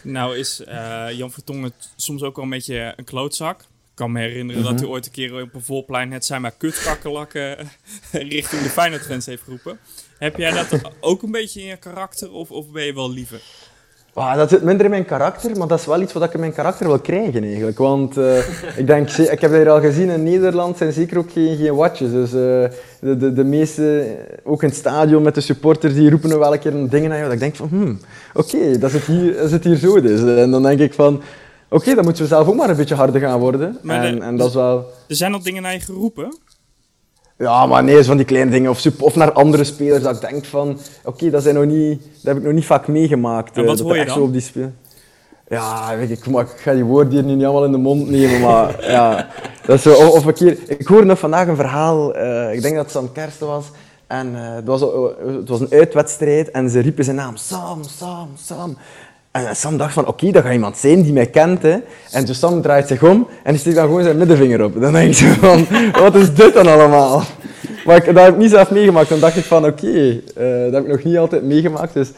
[0.02, 0.62] Nou is
[1.16, 3.64] Jan Vertongen soms ook wel een beetje een klootzak.
[4.00, 6.52] Ik kan me herinneren dat hij ooit een keer op een volplein het zijn maar
[6.58, 7.56] kutkakkerlakken
[8.12, 9.78] richting de Feyenoord-fans heeft geroepen.
[10.18, 13.40] Heb jij dat ook een beetje in je karakter of, of ben je wel liever?
[14.14, 16.40] Ah, dat zit minder in mijn karakter, maar dat is wel iets wat ik in
[16.40, 17.78] mijn karakter wil krijgen eigenlijk.
[17.78, 18.38] Want eh,
[18.78, 22.10] ik denk, ik heb hier al gezien, in Nederland zijn zeker ook geen, geen watjes.
[22.10, 26.10] Dus eh, de, de, de meeste, eh, ook in het stadion met de supporters, die
[26.10, 27.30] roepen wel een keer een dingen naar jou.
[27.30, 28.00] Dat ik denk van, hmm,
[28.34, 30.20] oké, dat, zit hier- dat zit hier zo dus.
[30.36, 31.22] En dan denk ik van,
[31.70, 33.78] oké, dan moeten we zelf ook maar een beetje harder gaan worden.
[33.82, 34.76] Maar en, de- en dat is wel...
[35.08, 36.38] Er zijn al dingen naar je geroepen.
[37.38, 38.70] Ja, maar nee, zo van die kleine dingen.
[38.70, 40.78] Of, of naar andere spelers dat ik denk van...
[41.04, 43.56] Oké, dat, zijn nog niet- dat heb ik nog niet vaak meegemaakt.
[43.56, 44.18] En eh, wat dat hoor je echt dan?
[44.18, 44.72] Zo op die speel...
[45.48, 48.10] Ja, weet ik, maar ik ga die woorden hier nu niet allemaal in de mond
[48.10, 49.28] nemen, maar ja...
[49.66, 50.58] Dat is zo, of, of een keer...
[50.66, 53.64] Ik hoorde nog vandaag een verhaal, eh, ik denk dat het Sam Kersten was,
[54.06, 54.88] en eh, het, was, eh,
[55.26, 58.76] het was een uitwedstrijd en ze riepen zijn naam, Sam, Sam, Sam.
[59.30, 61.62] En Sam dacht van, oké, dat gaat iemand zijn die mij kent.
[61.62, 61.76] Hè.
[62.12, 64.80] En dus Sam draait zich om en steekt dan gewoon zijn middenvinger op.
[64.80, 65.66] Dan denk zo van,
[66.02, 67.22] wat is dit dan allemaal?
[67.84, 69.08] Maar ik, dat heb ik niet zelf meegemaakt.
[69.08, 71.94] Dan dacht ik van, oké, eh, dat heb ik nog niet altijd meegemaakt.
[71.94, 72.12] Dus,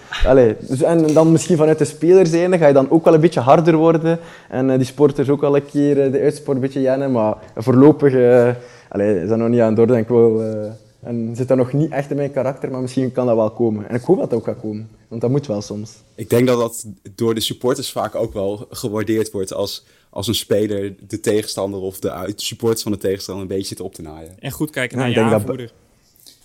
[0.69, 3.41] dus, en dan misschien vanuit de speler zijnde ga je dan ook wel een beetje
[3.41, 4.19] harder worden.
[4.49, 7.13] En eh, die sporters ook wel een keer eh, de uitsport een beetje jennen.
[7.13, 8.15] Maar voorlopig
[8.89, 9.93] allez, is dat nog niet aan het orde.
[9.93, 10.43] En, ik wil,
[11.03, 13.89] en zit dat nog niet echt in mijn karakter, maar misschien kan dat wel komen.
[13.89, 14.89] En ik hoop dat dat ook gaat komen.
[15.09, 15.91] Want dat moet wel soms.
[16.15, 16.85] Ik denk dat dat
[17.15, 21.99] door de supporters vaak ook wel gewaardeerd wordt als, als een speler de tegenstander of
[21.99, 24.31] de uit- supporters van de tegenstander een beetje zit op te naaien.
[24.39, 25.73] En goed kijken Ja, naar ik je dat- aanvoerder.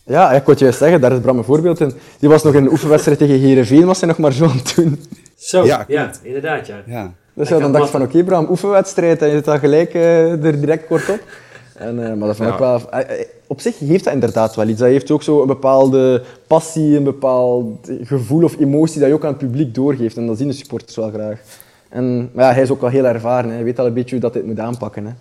[0.03, 1.91] Ja, ik wou juist zeggen, daar is Bram een voorbeeld in.
[2.19, 4.73] Die was nog in de oefenwedstrijd tegen Heerenveen, was hij nog maar zo aan het
[4.75, 4.99] doen.
[5.37, 6.83] Zo, Ja, ja, inderdaad, ja.
[6.85, 7.13] Ja.
[7.33, 10.43] Dus ja, dan dacht ik van, oké Bram, oefenwedstrijd, en je zit dan gelijk eh,
[10.45, 11.19] er direct kort op.
[11.73, 12.59] En, eh, maar dat vond ik Ja.
[12.59, 12.89] wel...
[12.91, 14.79] eh, op zich heeft dat inderdaad wel iets.
[14.79, 19.23] Dat heeft ook zo een bepaalde passie, een bepaald gevoel of emotie dat je ook
[19.23, 20.17] aan het publiek doorgeeft.
[20.17, 21.39] En dat zien de supporters wel graag.
[21.89, 23.49] En, maar ja, hij is ook al heel ervaren.
[23.49, 23.55] Hè.
[23.55, 25.05] Hij weet al een beetje hoe dat dit moet aanpakken.
[25.05, 25.11] Hè.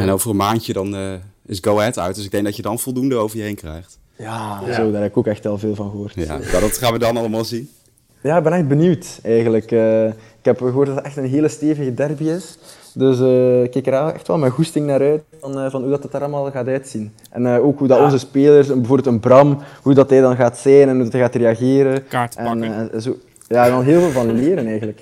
[0.00, 1.12] En over een maandje dan eh,
[1.46, 2.14] is Go Ahead uit.
[2.14, 3.98] Dus ik denk dat je dan voldoende over je heen krijgt.
[4.16, 4.74] Ja, Ja.
[4.74, 6.14] Zo, daar heb ik ook echt al veel van gehoord.
[6.14, 7.68] Ja, dat gaan we dan allemaal zien.
[8.20, 9.72] Ja, ik ben echt benieuwd eigenlijk.
[9.72, 12.58] Eh, ik heb gehoord dat het echt een hele stevige derby is.
[12.94, 15.90] Dus eh, ik kijk er echt wel met goesting naar uit van, eh, van hoe
[15.90, 17.12] dat het er allemaal gaat uitzien.
[17.30, 18.04] En eh, ook hoe dat Ja.
[18.04, 21.20] onze spelers, bijvoorbeeld een Bram, hoe dat hij dan gaat zijn en hoe dat hij
[21.20, 22.06] gaat reageren.
[22.08, 23.02] Kaart En, pakken.
[23.02, 23.16] zo,
[23.48, 25.00] ja, dan heel veel van leren eigenlijk.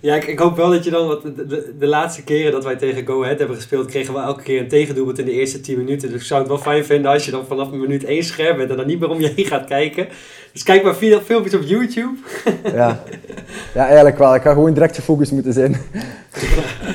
[0.00, 2.64] Ja, ik, ik hoop wel dat je dan, want de, de, de laatste keren dat
[2.64, 5.60] wij tegen Go Ahead hebben gespeeld, kregen we elke keer een tegendoelpunt in de eerste
[5.60, 6.08] 10 minuten.
[6.10, 8.70] Dus ik zou het wel fijn vinden als je dan vanaf minuut 1 scherp bent
[8.70, 10.08] en dan niet meer om je heen gaat kijken.
[10.52, 12.16] Dus kijk maar veel filmpjes op YouTube.
[12.64, 13.02] Ja.
[13.74, 14.34] ja, eigenlijk wel.
[14.34, 15.76] Ik ga gewoon direct gefocust moeten zijn.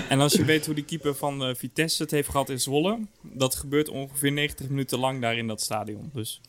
[0.09, 2.97] En als je weet hoe die keeper van eh, Vitesse het heeft gehad in Zwolle,
[3.21, 6.09] dat gebeurt ongeveer 90 minuten lang daar in dat stadion.
[6.13, 6.41] Dus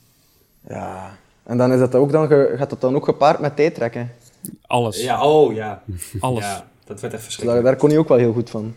[0.69, 1.17] Ja.
[1.45, 4.11] En dan is dat ook dan ge- gaat dat dan ook gepaard met tijdrekken.
[4.67, 5.03] Alles.
[5.03, 5.83] Ja, oh ja.
[6.21, 6.45] Alles.
[6.45, 7.65] Ja, dat werd echt daar, verschrikkelijk.
[7.65, 8.75] daar kon hij ook wel heel goed van.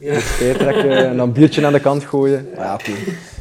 [0.00, 0.18] Ja.
[0.38, 2.48] Tijdrekken en dan een biertje aan de kant gooien.
[2.56, 2.90] Ja, oké.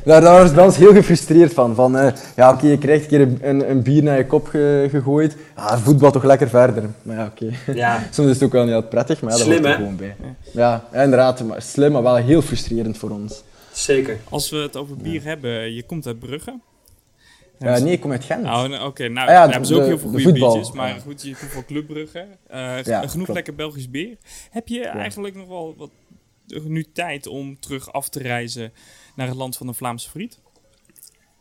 [0.05, 1.75] Daar, daar was ons heel gefrustreerd van.
[1.75, 4.87] van eh, ja, oké, je krijgt een keer een- een, bier naar je kop ge-
[4.89, 5.35] gegooid.
[5.53, 6.83] Ah, voetbal toch lekker verder.
[7.01, 7.49] Maar ja, oké.
[7.73, 9.75] Ja, Soms is het ook wel niet altijd prettig, maar ja, dat Slim, hoort er
[9.79, 10.15] gewoon bij.
[10.51, 11.43] Ja, ja, inderdaad.
[11.43, 13.43] Maar slim, maar wel heel frustrerend voor ons.
[13.71, 14.17] zeker.
[14.29, 16.59] Als we het over bier hebben, je komt uit Brugge.
[17.59, 18.45] Ja, nee, ik kom uit Gent.
[18.45, 20.53] Oh, nou, Oké, nou, Ah ja, daar hebben ze ook heel veel de goede voetbal.
[20.53, 20.75] biertjes.
[20.75, 20.99] Maar Ja.
[20.99, 22.25] goed, je komt van Club Brugge.
[22.47, 23.33] Eh, Ja, genoeg klopt.
[23.33, 24.17] lekker Belgisch bier.
[24.49, 25.89] Heb je eigenlijk nog wel wat,
[26.67, 28.73] nu tijd om terug af te reizen
[29.15, 30.39] naar het land van de Vlaamse friet?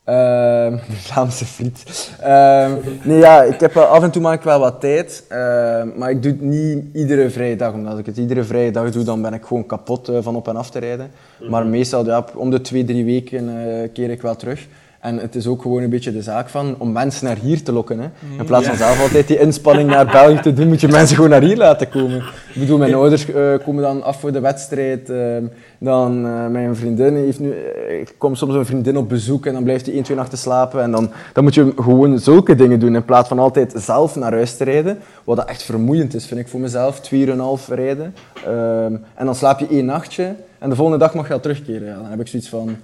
[0.04, 2.10] Ehm, de Vlaamse friet.
[2.20, 2.72] Ehm,
[3.04, 5.24] nee, ja, ik heb wel, af en toe maak ik wel wat tijd.
[5.28, 7.72] ehm, maar ik doe het niet iedere vrije dag.
[7.72, 10.36] Omdat als ik het iedere vrije dag doe, dan ben ik gewoon kapot eh, van
[10.36, 11.10] op en af te rijden.
[11.48, 13.48] Maar meestal, ja, om de twee, drie weken
[13.82, 14.66] eh, keer ik wel terug.
[15.04, 17.72] En het is ook gewoon een beetje de zaak van om mensen naar hier te
[17.72, 17.98] lokken.
[17.98, 18.08] Hè.
[18.38, 21.30] In plaats van zelf altijd die inspanning naar België te doen, moet je mensen gewoon
[21.30, 22.16] naar hier laten komen.
[22.54, 25.10] Ik bedoel, mijn ouders eh, komen dan af voor de wedstrijd.
[25.10, 25.44] ehm,
[25.78, 27.50] dan eh, mijn vriendin heeft nu...
[27.52, 30.38] eh, ik kom soms een vriendin op bezoek en dan blijft hij één, twee nachten
[30.38, 30.82] slapen.
[30.82, 34.32] En dan, dan moet je gewoon zulke dingen doen in plaats van altijd zelf naar
[34.32, 34.98] huis te rijden.
[35.24, 37.00] Wat dat echt vermoeiend is, vind ik voor mezelf.
[37.00, 38.14] Twee uur en een half rijden.
[38.46, 41.88] Ehm, en dan slaap je één nachtje en de volgende dag mag je al terugkeren.
[41.88, 42.76] Ja, dan heb ik zoiets van...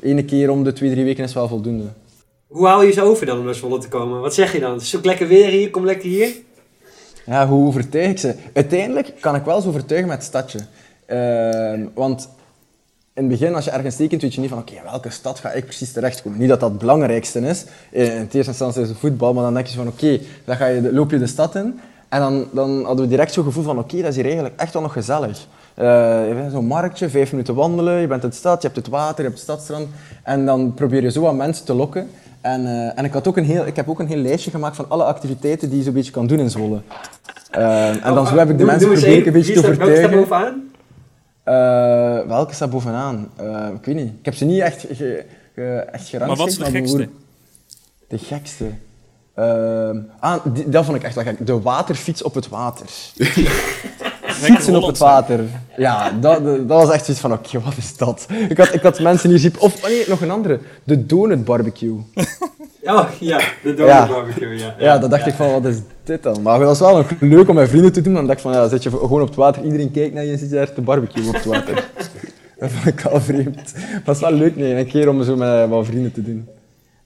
[0.00, 1.84] Ene keer om de twee, drie weken is wel voldoende.
[2.46, 4.20] Hoe haal je ze over dan om naar Zwolle te komen?
[4.20, 4.72] Wat zeg je dan?
[4.72, 6.28] Het is ook lekker weer hier, kom lekker hier.
[7.26, 8.34] Ja, hoe overtuig ik ze?
[8.52, 10.58] Uiteindelijk kan ik wel eens overtuigen met het stadje.
[11.06, 12.28] Ehm, want
[13.14, 15.50] in het begin, als je ergens tekent, weet je niet van oké, welke stad ga
[15.52, 16.38] ik precies terechtkomen.
[16.38, 17.64] Niet dat dat het belangrijkste is.
[17.90, 20.66] In het eerste instantie is het voetbal, maar dan denk je van oké, dan ga
[20.66, 21.80] je loop je de stad in.
[22.08, 24.72] En dan, dan hadden we direct zo'n gevoel van oké, dat is hier eigenlijk echt
[24.72, 25.46] wel nog gezellig.
[25.74, 25.84] Eh,
[26.28, 28.88] je bent zo'n marktje, vijf minuten wandelen, je bent in de stad, je hebt het
[28.88, 29.88] water, je hebt het stadstrand.
[30.22, 32.08] En dan probeer je zo wat mensen te lokken.
[32.40, 34.76] En, eh, en ik, had ook een heel, ik heb ook een heel lijstje gemaakt
[34.76, 36.80] van alle activiteiten die je zo'n beetje kan doen in Zwolle.
[37.50, 39.76] Eh, en dan zo heb ik de Doe- mensen doe geprobeerd een beetje te staat-
[39.76, 40.28] welke staat overtuigen.
[40.28, 40.70] bovenaan?
[42.22, 43.28] Eh, welke staat bovenaan?
[43.36, 44.12] Eh, ik weet niet.
[44.18, 46.26] Ik heb ze niet echt, ge, ge- echt gerangschikt.
[46.26, 47.08] Maar wat is de gekste?
[48.08, 48.64] De gekste?
[49.34, 51.46] Ehm, ah, die- dat vond ik echt wel gek.
[51.46, 52.86] De waterfiets op het water.
[54.42, 55.40] Fietsen op het water.
[55.76, 58.26] Ja, dat, dat was echt zoiets van, oké, wat is dat?
[58.48, 59.52] Ik had, ik had mensen hier zien...
[59.58, 60.60] Of, oh nee, nog een andere.
[60.84, 61.96] De donut barbecue.
[62.84, 64.06] Oh ja, de donut Ja.
[64.06, 64.74] barbecue, ja.
[64.78, 66.42] Ja, dat dacht ik van, wat is dit dan?
[66.42, 68.14] Maar dat was wel nog leuk om met vrienden te doen.
[68.14, 70.32] Dan dacht ik van, ja, zit je gewoon op het water, iedereen kijkt naar je
[70.32, 71.74] en zit je daar te barbecue op het water.
[72.58, 73.54] dat vond ik wel vreemd.
[73.74, 76.48] Maar het was wel leuk, nee, een keer om zo met wat vrienden te doen.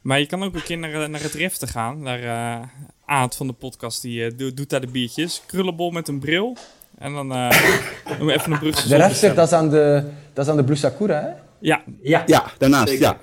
[0.01, 2.03] Maar je kan ook een keer naar, naar het ref te gaan.
[2.03, 2.63] Naar eh
[3.07, 5.43] Aad van de podcast, die eh, doet daar de biertjes.
[5.47, 6.57] Krullenbol met een bril.
[6.99, 7.51] En dan eh
[8.19, 10.65] doen we even een brugse De rest dat is aan de, dat is aan de
[10.65, 11.29] Blue Sakura, hè?
[11.59, 13.05] Ja, Ja, Ja, daarnaast, Zeker.
[13.05, 13.19] ja.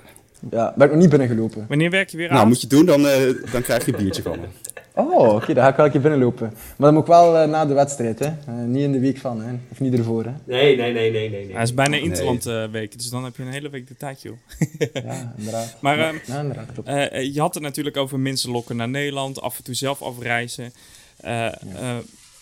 [0.50, 1.64] Ja, ben ik nog niet binnengelopen.
[1.68, 2.48] wanneer werk je weer Nou, aan?
[2.48, 4.46] moet je doen, dan, eh, dan krijg je een biertje van me.
[4.96, 6.46] Oh, oké, dan ga ik wel een keer binnenlopen.
[6.52, 8.26] Maar dan moet ik wel eh, na de wedstrijd, hè.
[8.26, 9.52] Eh, niet in de week van, hè.
[9.70, 10.30] Of niet ervoor, hè.
[10.44, 11.44] Nee, nee, nee, nee, nee.
[11.44, 11.54] nee.
[11.54, 14.22] Hij is bijna Interland eh, week, dus dan heb je een hele week de tijd,
[14.22, 14.36] joh.
[15.04, 15.76] Ja, inderdaad.
[15.80, 16.88] Maar eh, Ja, inderdaad, klopt.
[16.88, 20.02] eh, eh, je had het natuurlijk over mensen lokken naar Nederland, af en toe zelf
[20.02, 20.72] afreizen.
[21.20, 21.52] Eh, eh,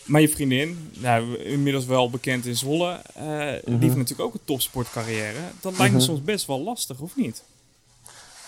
[0.05, 3.25] maar je vriendin, nou, inmiddels wel bekend in Zwolle, eh,
[3.65, 5.39] die heeft natuurlijk ook een topsportcarrière.
[5.61, 7.43] Dat lijkt me soms best wel lastig, of niet?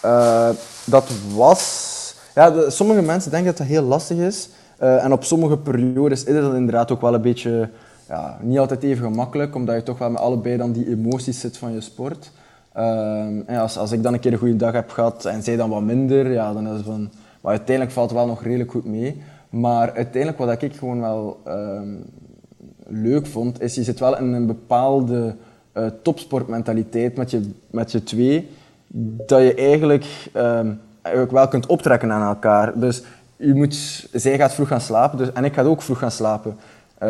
[0.01, 0.51] Eh,
[0.85, 1.93] dat was...
[2.35, 4.49] Ja, de- sommige mensen denken dat dat heel lastig is.
[4.79, 7.71] Eh, en op sommige periodes is het inderdaad ook wel een beetje...
[8.09, 11.57] Ja, niet altijd even gemakkelijk, omdat je toch wel met allebei dan die emoties zit
[11.57, 12.31] van je sport.
[12.73, 15.57] Ehm, en als, als ik dan een keer een goede dag heb gehad en zij
[15.57, 17.11] dan wat minder, ja, dan is het van...
[17.41, 19.23] Maar uiteindelijk valt het wel nog redelijk goed mee.
[19.55, 21.97] Maar uiteindelijk wat ik gewoon wel ehm,
[22.87, 25.35] leuk vond, is je zit wel in een bepaalde
[25.73, 28.51] eh, topsportmentaliteit met je, met je twee,
[29.27, 32.79] dat je eigenlijk, ehm, eigenlijk wel kunt optrekken aan elkaar.
[32.79, 33.03] Dus
[33.37, 36.57] je moet, zij gaat vroeg gaan slapen dus, en ik ga ook vroeg gaan slapen.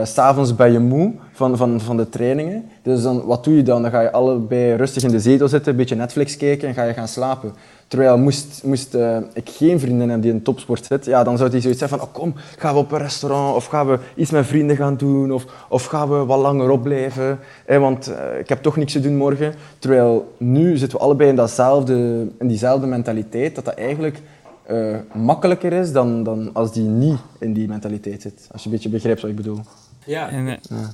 [0.02, 2.64] S S'avonds ben je moe van, van, van de trainingen.
[2.82, 3.82] Dus dan, wat doe je dan?
[3.82, 6.82] Dan ga je allebei rustig in de zetel zitten, een beetje Netflix kijken en ga
[6.82, 7.52] je gaan slapen.
[7.88, 11.50] Terwijl moest, moest eh, ik geen vrienden hebben die in topsport zit, ja, dan zou
[11.50, 14.30] hij zoiets zeggen van oh, kom, gaan we op een restaurant of gaan we iets
[14.30, 18.48] met vrienden gaan doen of, of gaan we wat langer opblijven, eh, want eh, ik
[18.48, 19.54] heb toch niks te doen morgen.
[19.78, 24.20] Terwijl nu zitten we allebei in, datzelfde, in diezelfde mentaliteit, dat dat eigenlijk
[24.66, 28.48] eh, makkelijker is dan, dan als die niet in die mentaliteit zit.
[28.52, 29.60] Als je een beetje begrijpt wat ik bedoel.
[30.06, 30.30] Ja.
[30.30, 30.88] En, oh.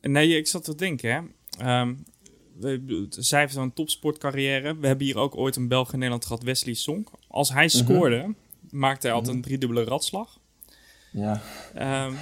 [0.00, 1.20] Nee, ik zat te denken, hè.
[1.64, 1.92] Ehm,
[2.58, 4.76] we, zij heeft zo'n topsportcarrière.
[4.80, 7.08] We hebben hier ook ooit een Belg in Nederland gehad, Wesley Sonk.
[7.28, 8.34] Als hij scoorde,
[8.70, 10.38] maakte hij altijd een driedubbele ratslag.
[11.10, 11.40] Ja.
[11.74, 12.12] Ehm,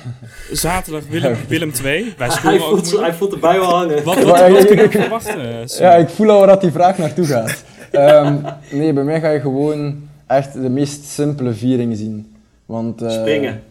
[0.53, 2.15] zaterdag Willem, Willem 2.
[2.19, 4.05] Wij Hij ook voelt, hij voelt erbij wel hangen.
[4.05, 5.69] Wat, wat, wat kun je verwachten?
[5.69, 5.85] Sim?
[5.85, 7.65] Ja, ik voel al waar dat die vraag naartoe gaat.
[7.91, 12.35] Ehm, nee, bij mij ga je gewoon echt de meest simpele viering zien.
[12.67, 13.63] Want, eh, Springen.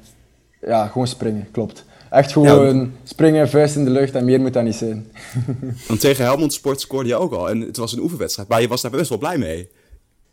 [0.62, 1.86] Ja, gewoon springen, klopt.
[2.13, 5.08] Echt gewoon springen, vuist in de lucht en meer moet dat niet zijn.
[5.88, 7.49] Want tegen Helmond Sport scoorde je ook al.
[7.49, 9.69] En het was een oefenwedstrijd, maar je was daar best wel blij mee.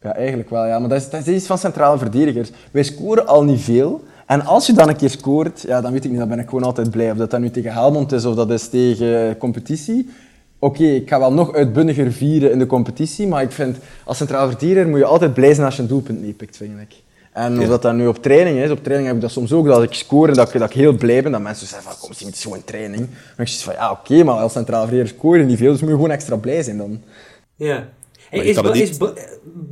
[0.03, 0.67] Ja, eigenlijk wel.
[0.67, 0.79] Ja.
[0.79, 2.51] Maar dat is, dat is iets van centrale verdedigers.
[2.71, 4.05] Wij scoren al niet veel.
[4.27, 6.49] En als je dan een keer scoort, ja, dan weet ik niet, dan ben ik
[6.49, 7.11] gewoon altijd blij.
[7.11, 10.11] Of dat dat nu tegen Helmond is of dat is tegen competitie.
[10.59, 14.49] Oké, ik ga wel nog uitbundiger vieren in de competitie, maar ik vind als centraal
[14.49, 16.95] verdediger moet je altijd blij zijn als je een doelpunt meepikt, vind ik.
[17.33, 19.67] En of dat dan nu op training is, op training heb ik dat soms ook,
[19.67, 22.01] dat ik score en dat ik, dat ik heel blij ben, dat mensen zeggen van,
[22.01, 23.07] kom, het is gewoon training.
[23.37, 25.81] Maar ik zeg van, ja, oké, maar als centraal verdediger score je niet veel, dus
[25.81, 27.03] moet je gewoon extra blij zijn dan.
[27.57, 27.85] Ja.
[28.31, 29.13] Hey, is, niet- is Bra-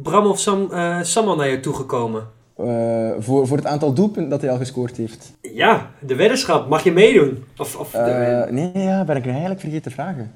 [0.03, 2.27] Bram of Sam, eh, Sam al naar je toegekomen?
[2.57, 5.33] Eh, voor, voor het aantal doelpunten dat hij al gescoord heeft.
[5.43, 6.69] Ja, de weddenschap.
[6.69, 7.45] Mag je meedoen?
[7.57, 10.33] Of, of Eh, nee, ja, ben ik eigenlijk vergeten te vragen.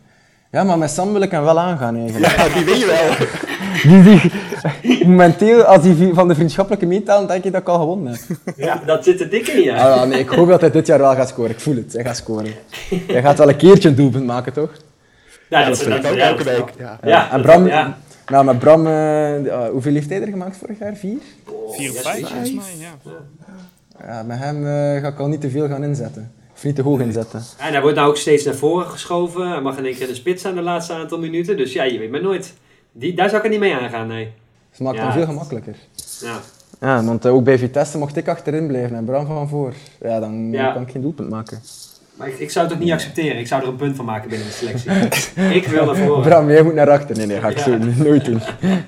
[0.50, 2.36] Ja, maar met Sam wil ik hem wel aangaan eigenlijk.
[2.36, 3.26] Ja, die win je wel.
[3.88, 4.02] Die,
[4.82, 8.38] die, momenteel, als hij van de vriendschappelijke meetellen, denk ik dat ik al gewonnen heb.
[8.66, 9.74] ja, dat zit er dik in, ja.
[9.74, 11.50] Ah, ja, nee, ik hoop dat hij dit jaar wel gaat scoren.
[11.50, 12.52] Ik voel het, hij gaat scoren.
[13.06, 14.70] Hij gaat wel een keertje een doelpunt maken, toch?
[15.48, 16.72] Ja, Dat vind ik ook ja, elke week.
[16.78, 16.98] Ja.
[17.04, 17.98] Ja, en Bram, ja.
[18.26, 20.96] nou, met Bram, eh, ja, hoeveel heeft hij er gemaakt vorig jaar?
[20.96, 21.18] Vier?
[21.68, 23.12] Vier of vijf, volgens mij, ja.
[24.06, 26.32] Ja, met hem eh, ga ik al niet te veel gaan inzetten.
[26.54, 27.42] Of niet te hoog inzetten.
[27.58, 29.48] En hij wordt nou ook steeds naar voren geschoven.
[29.48, 31.56] Hij mag in één keer de spits aan de laatste aantal minuten.
[31.56, 32.54] Dus ja, je weet maar nooit.
[32.92, 34.24] Die, daar zou ik er niet mee aangaan, nee.
[34.24, 35.02] Dus het maakt Ja.
[35.04, 35.74] dan veel gemakkelijker.
[36.20, 36.38] Ja.
[36.80, 39.72] Ja, want eh, ook bij Vitesse mocht ik achterin blijven en Bram van voor.
[40.00, 40.72] Ja, dan Ja.
[40.72, 41.60] kan ik geen doelpunt maken.
[42.16, 43.38] Maar ik, ik zou het ook niet accepteren.
[43.38, 44.90] Ik zou er een punt van maken binnen de selectie.
[45.60, 46.22] ik wil naar voren.
[46.22, 47.16] Bram, jij moet naar achter.
[47.16, 47.62] Nee, nee, ga ik Ja.
[47.64, 48.40] zo nooit doen.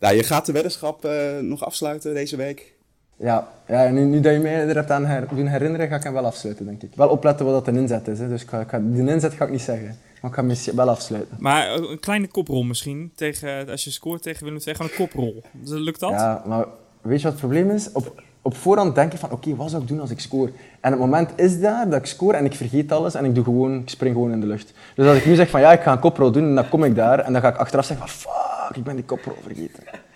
[0.00, 2.72] Nou, je gaat de weddenschap eh, nog afsluiten deze week.
[3.16, 6.02] Ja, ja nu, nu dat je mij er hebt aan her, doen herinneren, ga ik
[6.02, 6.90] hem wel afsluiten, denk ik.
[6.94, 8.18] Wel opletten wat dat een inzet is.
[8.18, 8.28] Hè.
[8.28, 9.98] Dus ik ga, ik ga, die inzet ga ik niet zeggen.
[10.20, 11.36] Maar ik ga misschien wel afsluiten.
[11.38, 13.12] Maar eh, een kleine koprol misschien.
[13.14, 15.42] Tegen, als je scoort tegen Willem II, gewoon een koprol.
[15.64, 16.10] Lukt dat?
[16.10, 16.66] Ja, maar
[17.00, 17.92] weet je wat het probleem is?
[17.92, 20.50] Op, op voorhand denk je van, oké, wat zou ik doen als ik score?
[20.80, 23.44] En het moment is daar dat ik score en ik vergeet alles en ik, doe
[23.44, 24.72] gewoon, ik spring gewoon in de lucht.
[24.94, 26.94] Dus als ik nu zeg van, ja, ik ga een koprol doen, dan kom ik
[26.94, 29.82] daar en dan ga ik achteraf zeggen van, fuck, ik ben die koprol vergeten.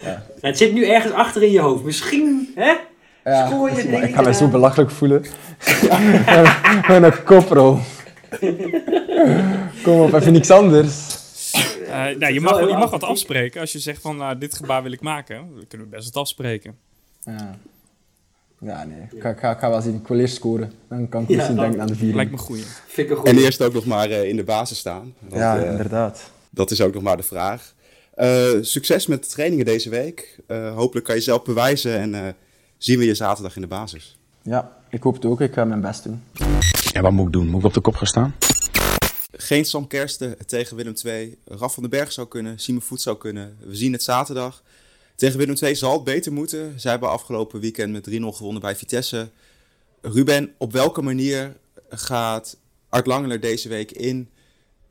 [0.00, 1.84] Ja, het zit nu ergens achter in je hoofd.
[1.84, 2.74] Misschien, hè?
[3.24, 5.24] Ja, Scoor je maar dingen ik ga me zo belachelijk voelen.
[6.88, 7.78] Met een koprol.
[9.84, 11.18] Kom op, even niks anders.
[11.86, 13.60] Eh, nou, je, mag, je mag wat afspreken.
[13.60, 16.22] Als je zegt van, nou, dit gebaar wil ik maken, dan kunnen we best wat
[16.22, 16.76] afspreken.
[17.24, 17.58] Ja,
[18.60, 19.08] ja nee.
[19.12, 19.94] Ik ga, ga, wel zien.
[19.94, 20.72] Ik wil eerst scoren.
[20.88, 22.16] Dan kan ik Ja, misschien denken aan de viering.
[22.16, 22.82] Lijkt me goed.
[23.24, 25.14] En eerst ook nog maar eh, in de basis staan.
[25.18, 26.30] Want, Ja, eh, inderdaad.
[26.50, 27.74] dat is ook nog maar de vraag.
[28.14, 30.38] Eh, succes met de trainingen deze week.
[30.46, 32.32] Eh, hopelijk kan je zelf bewijzen en eh,
[32.78, 34.18] zien we je zaterdag in de basis.
[34.42, 35.40] Ja, ik hoop het ook.
[35.40, 36.22] Ik ga mijn best doen.
[36.92, 37.46] Ja, wat moet ik doen?
[37.46, 38.34] Moet ik op de kop gaan staan?
[39.32, 41.38] Geen Sam Kersten tegen Willem II.
[41.44, 42.58] Raf van den Berg zou kunnen.
[42.58, 43.56] Simon Voet zou kunnen.
[43.60, 44.62] We zien het zaterdag.
[45.16, 46.72] Tegen Willem II zal het beter moeten.
[46.76, 49.28] Zij hebben afgelopen weekend met 3-0 gewonnen bij Vitesse.
[50.00, 51.56] Ruben, op welke manier
[51.88, 52.56] gaat
[52.88, 54.28] Art Langeler deze week in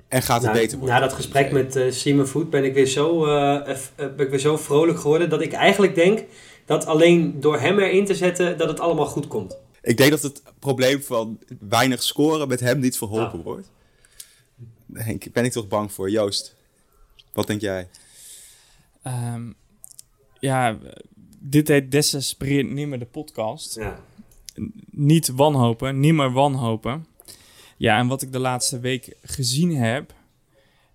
[0.08, 0.96] en gaat het beter worden?
[0.96, 4.30] na dat gesprek met eh Simon Voet ben ik, weer zo, eh, eh, ben ik
[4.30, 6.24] weer zo vrolijk geworden dat ik eigenlijk denk
[6.66, 9.58] dat alleen door hem erin te zetten dat het allemaal goed komt.
[9.82, 13.46] Ik denk dat het probleem van weinig scoren met hem niet verholpen Ah.
[13.46, 13.72] wordt.
[14.86, 16.10] Daar denk- ben ik toch bang voor.
[16.10, 16.56] Joost,
[17.34, 17.88] wat denk jij?
[19.04, 19.52] Ehm,
[20.40, 20.78] ja,
[21.40, 23.76] dit heet Desespereert niet meer de podcast.
[23.76, 24.00] Ja.
[24.92, 27.06] Niet wanhopen, niet meer wanhopen.
[27.78, 30.14] Ja, en wat ik de laatste week gezien heb,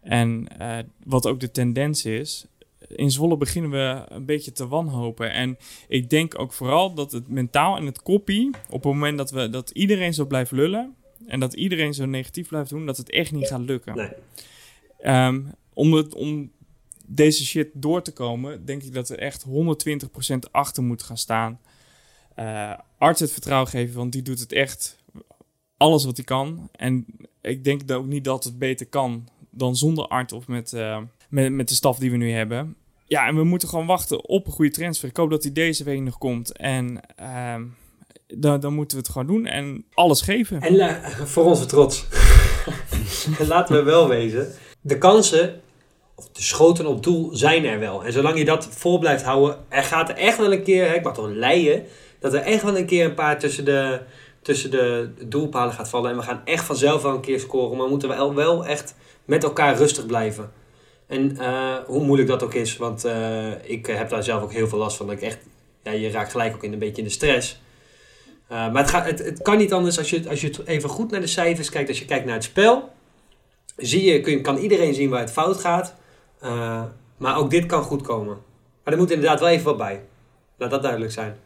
[0.01, 2.45] en eh, wat ook de tendens is,
[2.89, 5.33] in Zwolle beginnen we een beetje te wanhopen.
[5.33, 5.57] En
[5.89, 9.51] ik denk ook vooral dat het mentaal en het koppie, op het moment dat, we,
[9.51, 10.95] dat iedereen zo blijft lullen,
[11.27, 13.97] en dat iedereen zo negatief blijft doen, dat het echt niet gaat lukken.
[13.97, 14.11] Nee.
[14.99, 16.51] Ehm, om, het, om
[17.07, 21.61] deze shit door te komen, denk ik dat er echt 120% achter moet gaan staan.
[22.35, 24.99] eh Art het vertrouwen geven, want die doet het echt
[25.77, 26.69] alles wat hij kan.
[26.73, 27.07] En
[27.41, 31.03] ik denk ook niet dat het beter kan dan zonder Art of met, eh,
[31.35, 32.77] met, met de staf die we nu hebben.
[33.07, 35.09] Ja, en we moeten gewoon wachten op een goede transfer.
[35.09, 36.57] Ik hoop dat hij deze week nog komt.
[36.57, 37.63] En ehm,
[38.27, 40.61] dan, dan moeten we het gewoon doen en alles geven.
[40.61, 42.07] En eh, voor onze trots.
[43.49, 44.53] Laten we wel wezen.
[44.81, 45.61] De kansen,
[46.15, 48.05] of de schoten op doel, zijn er wel.
[48.05, 50.95] En zolang je dat vol blijft houden, er gaat er echt wel een keer, hè,
[50.95, 51.85] ik mag toch leien,
[52.21, 54.01] dat er echt wel een keer een paar tussen de,
[54.43, 56.11] tussen de doelpalen gaat vallen.
[56.11, 57.77] En we gaan echt vanzelf wel een keer scoren.
[57.77, 60.63] Maar we moeten wel, wel echt met elkaar rustig blijven.
[61.15, 64.69] En eh, hoe moeilijk dat ook is, want eh, ik heb daar zelf ook heel
[64.69, 65.07] veel last van.
[65.07, 65.39] Dat ik echt,
[65.83, 67.61] ja, je raakt gelijk ook in een beetje in de stress.
[68.53, 71.11] Uh, maar het, gaat, het, het kan niet anders als je, als je even goed
[71.11, 71.89] naar de cijfers kijkt.
[71.89, 72.91] Als je kijkt naar het spel,
[73.77, 75.95] zie je, kun, kan iedereen zien waar het fout gaat.
[77.17, 78.39] Maar ook dit kan goed komen.
[78.85, 80.03] Maar er moet inderdaad wel even wat bij.
[80.59, 81.37] Laat dat duidelijk zijn.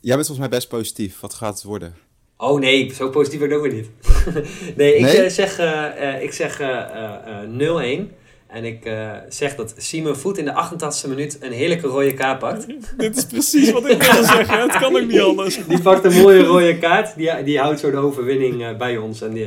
[0.00, 1.20] Jij bent volgens mij best positief.
[1.20, 1.96] Wat gaat het worden?
[2.36, 3.90] Oh nee, zo positief ben ik ook weer niet.
[4.76, 5.30] nee, ik Nee?
[5.30, 5.58] zeg,
[6.20, 8.21] ik zeg uh, 0-1.
[8.52, 12.38] En ik uh, zeg dat Simon Voet in de 88e minuut een heerlijke rode kaart
[12.38, 12.66] pakt.
[12.96, 14.60] Dit is precies wat ik wilde zeggen.
[14.60, 15.66] Het kan ook niet anders.
[15.66, 17.16] Die pakt een mooie rode kaart.
[17.16, 19.20] Die, die houdt zo de overwinning uh, bij ons.
[19.20, 19.44] En die,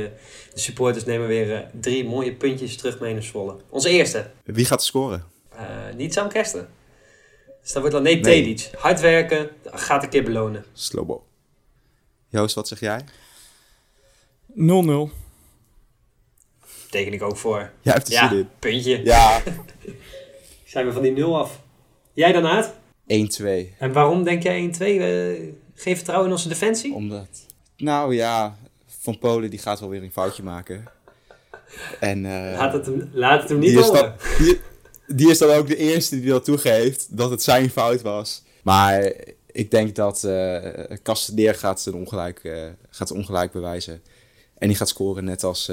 [0.54, 3.56] de supporters nemen weer uh, drie mooie puntjes terug mee naar Zwolle.
[3.70, 4.32] Onze eerste.
[4.44, 5.24] Wie gaat scoren?
[5.54, 5.62] Uh,
[5.96, 6.68] niet Sam Kersten.
[7.62, 8.44] Dus dat wordt dan nee, nee.
[8.44, 8.70] Tedic.
[8.78, 10.66] Hard werken, gaat een keer belonen.
[10.74, 11.24] Slowbo.
[12.30, 13.02] Joost, wat zeg jij?
[14.56, 15.25] 0-0
[16.90, 17.72] teken ik ook voor.
[17.82, 18.50] Ja, zin in.
[18.60, 19.04] puntje.
[19.04, 19.42] Ja.
[20.66, 21.60] Zijn we van die 0 af.
[22.14, 22.74] Jij dan, Aad?
[22.74, 22.76] 1-2.
[23.78, 24.80] En waarom denk jij 1-2?
[24.80, 26.94] Uh, geen vertrouwen in onze defensie?
[26.94, 27.46] Omdat...
[27.78, 28.58] Nou ja,
[28.88, 30.84] Van Polen die gaat wel weer een foutje maken.
[32.00, 34.02] En, uh, laat, het hem, laat het hem niet die is, horen.
[34.02, 34.60] dan, die,
[35.08, 38.44] die, is dan ook de eerste die dat toegeeft, dat het zijn fout was.
[38.64, 39.14] Maar
[39.52, 40.58] ik denk dat uh,
[41.02, 44.02] Kasteneer gaat zijn ongelijk, uh, gaat ongelijk bewijzen.
[44.58, 45.72] En die gaat scoren net als...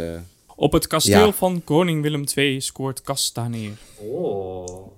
[0.62, 1.32] Op het kasteel ja.
[1.32, 3.72] van koning Willem II scoort Kastaneer.
[3.96, 4.92] Oh.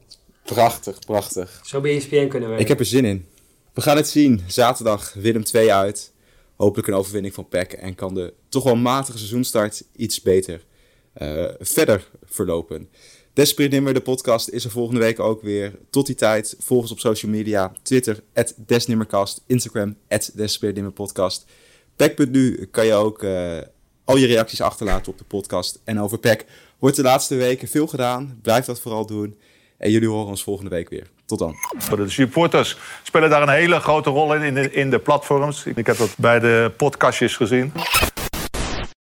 [0.45, 1.61] Prachtig, prachtig.
[1.65, 2.59] Zo bij ESPN kunnen werken.
[2.59, 3.27] Ik heb er zin in.
[3.73, 4.41] We gaan het zien.
[4.47, 6.13] Zaterdag Willem 2 uit.
[6.57, 7.73] Hopelijk een overwinning van PEC.
[7.73, 10.65] En kan de toch wel matige seizoenstart iets beter
[11.19, 12.89] uh, verder verlopen.
[13.33, 15.79] Desprit Nimmer, de podcast, is er volgende week ook weer.
[15.91, 17.73] Tot die tijd, volg ons op social media.
[17.83, 18.23] Twitter,
[18.57, 19.43] Desnimmercast.
[19.47, 19.97] Instagram,
[20.95, 21.45] Podcast.
[21.97, 23.59] PEC.nu kan je ook uh,
[24.05, 25.81] al je reacties achterlaten op de podcast.
[25.85, 26.45] En over PEC
[26.79, 28.39] wordt de laatste weken veel gedaan.
[28.43, 29.39] Blijf dat vooral doen.
[29.79, 31.07] En jullie horen ons volgende week weer.
[31.27, 31.55] Tot dan.
[31.97, 35.65] De supporters spelen daar een hele grote rol in, in de, in de platforms.
[35.65, 37.73] Ik heb dat bij de podcastjes gezien.